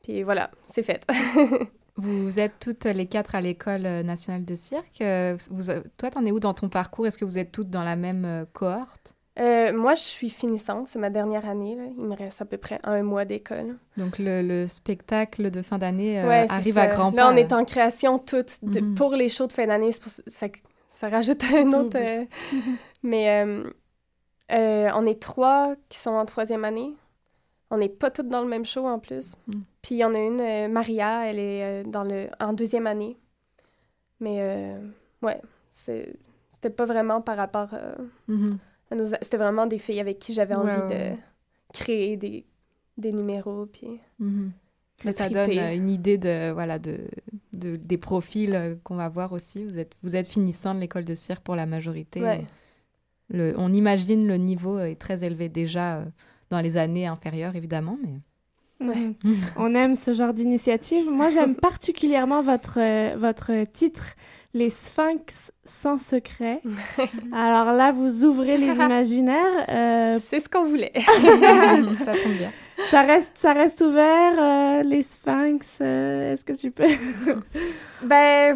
[0.07, 1.05] Puis voilà, c'est fait.
[1.97, 5.01] vous êtes toutes les quatre à l'École nationale de cirque.
[5.01, 7.07] Euh, vous, toi, t'en es où dans ton parcours?
[7.07, 9.15] Est-ce que vous êtes toutes dans la même euh, cohorte?
[9.37, 11.77] Euh, moi, je suis finissante, c'est ma dernière année.
[11.97, 13.75] Il me reste à peu près un mois d'école.
[13.97, 17.17] Donc, le, spectacle de fin d'année arrive à grands pas.
[17.17, 18.95] Là, on est en création toute mhm.
[18.95, 19.91] pour les shows de fin d'année.
[19.91, 20.47] Ça,
[20.87, 21.99] ça rajoute un autre.
[23.03, 23.45] mais
[24.49, 26.93] on est trois qui sont en troisième année.
[27.69, 29.35] On n'est pas toutes dans le même show en plus.
[29.47, 29.53] Mm.
[29.87, 32.87] Puis il y en a une, euh, Maria, elle est euh, dans le, en deuxième
[32.87, 33.15] année.
[34.19, 34.77] Mais euh,
[35.21, 39.05] ouais, c'était pas vraiment par rapport à nos.
[39.05, 41.15] C'était vraiment des filles avec qui j'avais envie de
[41.71, 42.45] créer des,
[42.97, 43.65] des numéros.
[43.67, 44.01] Puis.
[44.19, 44.49] Mm-hmm.
[45.05, 47.07] Mais ça donne une idée de, voilà, de,
[47.53, 49.63] de des profils qu'on va voir aussi.
[49.63, 52.41] Vous êtes, vous êtes finissant de l'école de cirque pour la majorité.
[53.29, 56.03] Le, on imagine le niveau est très élevé déjà
[56.49, 58.19] dans les années inférieures, évidemment, mais...
[59.57, 61.09] On aime ce genre d'initiative.
[61.09, 64.15] Moi, j'aime particulièrement votre, euh, votre titre,
[64.53, 66.61] Les Sphinx sans secret.
[67.33, 69.65] Alors là, vous ouvrez les imaginaires.
[69.69, 70.93] Euh, C'est ce qu'on voulait.
[70.95, 72.51] ça tombe bien.
[72.91, 75.81] Ça reste, ça reste ouvert, euh, les Sphinx.
[75.81, 76.87] Est-ce que tu peux
[78.03, 78.55] Ben,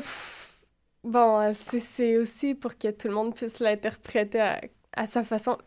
[1.04, 4.62] bon, c'est aussi pour que tout le monde puisse l'interpréter à
[4.96, 5.58] à sa façon.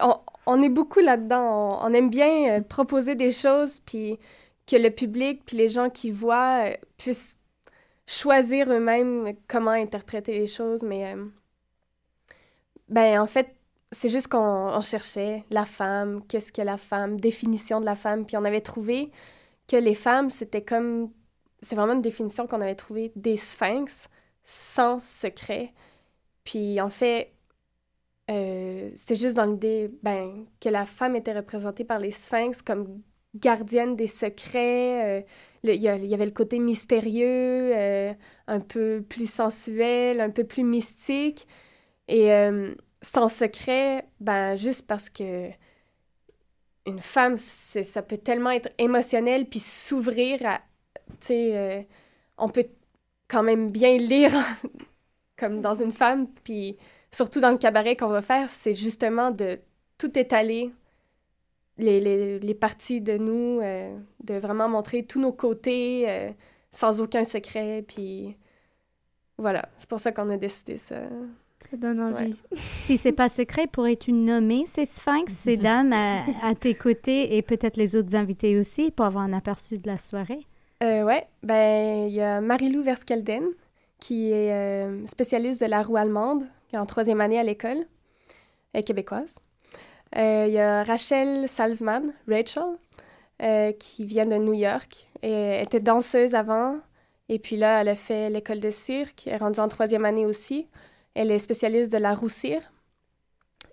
[0.47, 1.81] On, est beaucoup là-dedans.
[1.83, 4.19] On, aime bien euh, proposer des choses, puis
[4.67, 7.37] que le public, puis les gens qui voient euh, puissent
[8.07, 10.83] choisir eux-mêmes comment interpréter les choses.
[10.83, 11.27] Mais, euh,
[12.89, 13.55] ben, en fait,
[13.93, 18.27] c'est juste qu'on cherchait la femme, qu'est-ce que la femme, définition de la femme.
[18.27, 19.11] Puis on avait trouvé
[19.69, 21.11] que les femmes, c'était comme.
[21.63, 24.09] C'est vraiment une définition qu'on avait trouvée des sphinx
[24.43, 25.73] sans secret.
[26.45, 27.33] Puis en fait,
[28.31, 33.03] euh, c'était juste dans l'idée ben, que la femme était représentée par les sphinx comme
[33.35, 35.21] gardienne des secrets.
[35.21, 35.23] Euh,
[35.65, 38.13] il y, avait le côté mystérieux, euh,
[38.47, 41.47] un peu plus sensuel, un peu plus mystique.
[42.07, 42.29] Et
[43.01, 45.49] sans secret, ben, juste parce que
[46.87, 50.61] une femme, ça peut tellement être émotionnel puis s'ouvrir à.
[51.21, 51.89] Tu sais,
[52.37, 52.67] on peut
[53.29, 54.33] quand même bien lire
[55.39, 56.77] comme dans une femme, puis
[57.11, 59.59] surtout dans le cabaret qu'on va faire, c'est justement de
[59.99, 60.73] tout étaler,
[61.79, 66.31] les, les, les parties de nous, euh, de vraiment montrer tous nos côtés euh,
[66.71, 67.85] sans aucun secret.
[67.87, 68.37] Puis
[69.39, 70.97] voilà, c'est pour ça qu'on a décidé ça.
[71.59, 72.37] Ça donne envie.
[72.57, 77.77] si c'est pas secret, pourrais-tu nommer ces sphinx, ces dames à, tes côtés et peut-être
[77.77, 80.47] les autres invités aussi pour avoir un aperçu de la soirée?
[80.83, 83.45] Euh, ouais, ben il y a Marilou Verskelden,
[83.99, 87.87] qui est euh, spécialiste de la roue allemande, qui est en troisième année à l'école,
[88.73, 89.37] elle est québécoise.
[90.17, 92.77] Euh, il y a Rachel Salzman, Rachel,
[93.43, 96.79] euh, qui vient de New York et était danseuse avant.
[97.29, 100.27] Et puis là, elle a fait l'école de cirque, elle est rendue en troisième année
[100.27, 100.69] aussi.
[101.15, 102.63] Elle est spécialiste de la roue cire.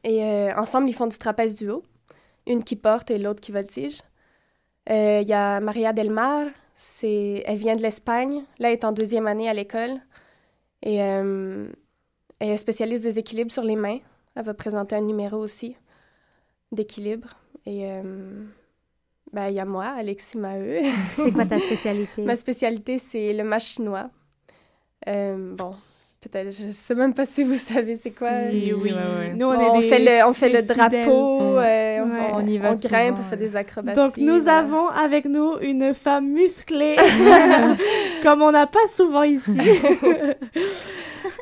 [0.04, 1.84] Et ensemble, ils font du trapèze duo,
[2.48, 4.02] une qui porte et l'autre qui voltige.
[4.90, 6.48] Il y a Maria Delmar,
[7.04, 8.44] elle vient de l'Espagne.
[8.60, 10.00] Là, elle est en deuxième année à l'école.
[10.84, 11.68] Et euh,
[12.40, 14.00] elle est spécialiste des équilibres sur les mains.
[14.36, 15.76] Elle va présenter un numéro aussi
[16.72, 17.30] d'équilibre.
[17.66, 18.02] Et euh,
[19.32, 20.80] ben, il y a moi, Alexis Maheu.
[21.16, 22.22] c'est quoi ta spécialité?
[22.24, 24.10] Ma spécialité, c'est le match chinois.
[25.08, 25.74] Euh, bon,
[26.22, 28.30] peut-être, je sais même pas si vous savez c'est quoi.
[28.52, 28.92] Oui, oui.
[29.36, 32.00] Nous, on, fait le, on fait le drapeau, euh,
[32.34, 33.96] on, y va on grimpe, on fait des acrobaties.
[33.96, 36.96] Donc, nous avons avec nous une femme musclée,
[38.24, 39.58] comme on n'a pas souvent ici.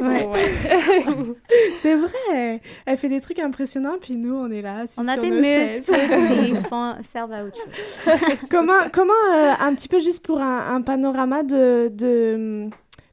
[0.01, 0.27] Ouais.
[1.75, 2.61] c'est vrai.
[2.85, 4.83] Elle fait des trucs impressionnants, puis nous, on est là.
[4.97, 6.55] On a des muscles qui
[7.11, 8.13] servent à autre chose.
[8.51, 12.69] comment, comment euh, un petit peu juste pour un, un panorama de, de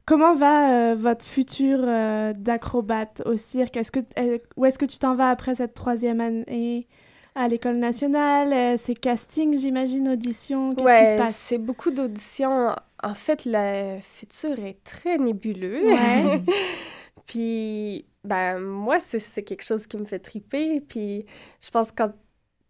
[0.07, 3.75] Comment va euh, votre futur euh, d'acrobate au cirque?
[3.75, 6.87] Est-ce que, euh, Où est-ce que tu t'en vas après cette troisième année
[7.35, 8.77] à l'école nationale?
[8.77, 11.35] C'est casting, j'imagine, audition Qu'est-ce ouais, qui se passe?
[11.35, 12.73] c'est beaucoup d'auditions.
[13.03, 15.85] En fait, le futur est très nébuleux.
[17.25, 20.81] Puis, ben, moi, c'est quelque chose qui me fait triper.
[20.81, 21.25] Puis,
[21.61, 22.13] je pense que quand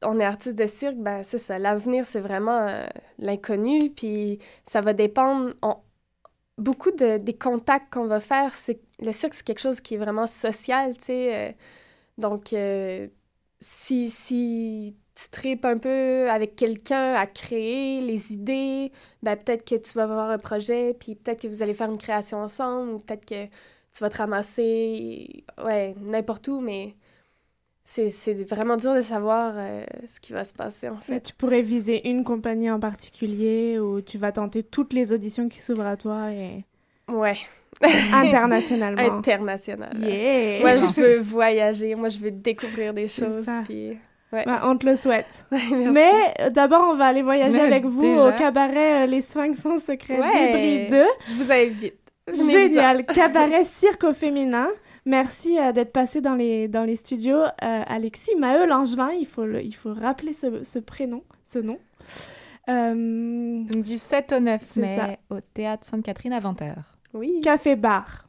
[0.03, 1.59] on est artiste de cirque, ben, c'est ça.
[1.59, 2.85] L'avenir, c'est vraiment
[3.19, 3.91] l'inconnu.
[3.91, 5.51] Puis, ça va dépendre
[6.57, 9.97] beaucoup de, des contacts qu'on va faire, c'est le sexe, c'est quelque chose qui est
[9.97, 11.49] vraiment social, tu sais.
[11.49, 11.51] Euh,
[12.17, 13.07] donc, euh,
[13.59, 18.91] si, si tu tripes un peu avec quelqu'un à créer les idées,
[19.23, 21.97] ben peut-être que tu vas avoir un projet, puis peut-être que vous allez faire une
[21.97, 26.95] création ensemble, ou peut-être que tu vas te ramasser, ouais, n'importe où, mais
[27.83, 31.21] c'est vraiment dur de savoir euh, ce qui va se passer en fait.
[31.21, 35.61] tu pourrais viser une compagnie en particulier ou tu vas tenter toutes les auditions qui
[35.61, 36.65] s'ouvrent à toi et.
[37.09, 37.37] Ouais.
[38.13, 39.01] Internationalement.
[39.17, 39.97] International.
[39.99, 40.59] Yeah.
[40.59, 43.47] Moi, je veux voyager, moi, je veux découvrir des choses.
[43.65, 43.97] Puis...
[44.33, 44.43] Ouais.
[44.45, 45.45] Bah, on te le souhaite.
[45.71, 46.11] Mais
[46.41, 50.17] euh, d'abord, on va aller voyager avec vous au cabaret euh, Les Sphinx sans secret
[50.17, 51.05] débris 2.
[51.27, 51.95] Je vous invite.
[52.33, 53.05] Génial.
[53.05, 54.67] cabaret cirque au féminin.
[55.05, 57.37] Merci euh, d'être passé dans les, dans les studios.
[57.37, 57.49] Euh,
[57.87, 61.79] Alexis Maheu Langevin, il faut, il faut rappeler ce, ce prénom, ce nom.
[62.69, 66.73] Euh, Donc du 7 au 9 mai au Théâtre Sainte-Catherine à 20h.
[67.13, 67.39] Oui.
[67.41, 68.27] Café-bar.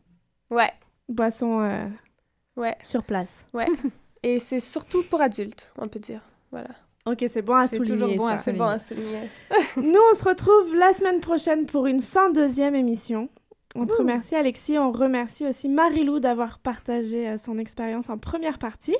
[0.50, 0.70] Ouais.
[1.08, 1.88] Boisson
[2.56, 2.76] ouais.
[2.82, 3.44] sur place.
[3.52, 3.66] Ouais.
[4.22, 6.20] Et c'est surtout pour adultes, on peut dire.
[6.50, 6.70] Voilà.
[7.06, 7.86] Ok, c'est bon à souligner.
[7.86, 8.58] C'est toujours bon, à souligner.
[8.58, 9.30] bon à souligner.
[9.76, 13.28] Nous, on se retrouve la semaine prochaine pour une 102e émission.
[13.74, 18.58] On te remercie Alexis, on remercie aussi Marilou d'avoir partagé euh, son expérience en première
[18.58, 18.96] partie.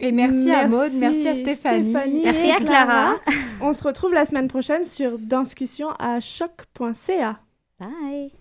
[0.00, 3.16] Et merci, à Maud, merci à Stéphanie, merci à Clara.
[3.60, 7.40] on se retrouve la semaine prochaine sur discussion à choc.ca.
[7.78, 8.32] Bye.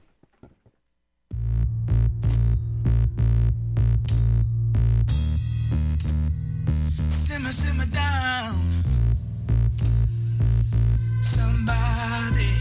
[7.52, 8.84] simmer down.
[11.22, 12.61] Somebody.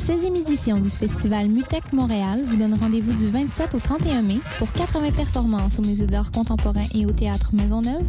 [0.00, 4.72] 16e édition du festival Mutec Montréal vous donne rendez-vous du 27 au 31 mai pour
[4.72, 8.06] 80 performances au Musée d'art contemporain et au Théâtre Maisonneuve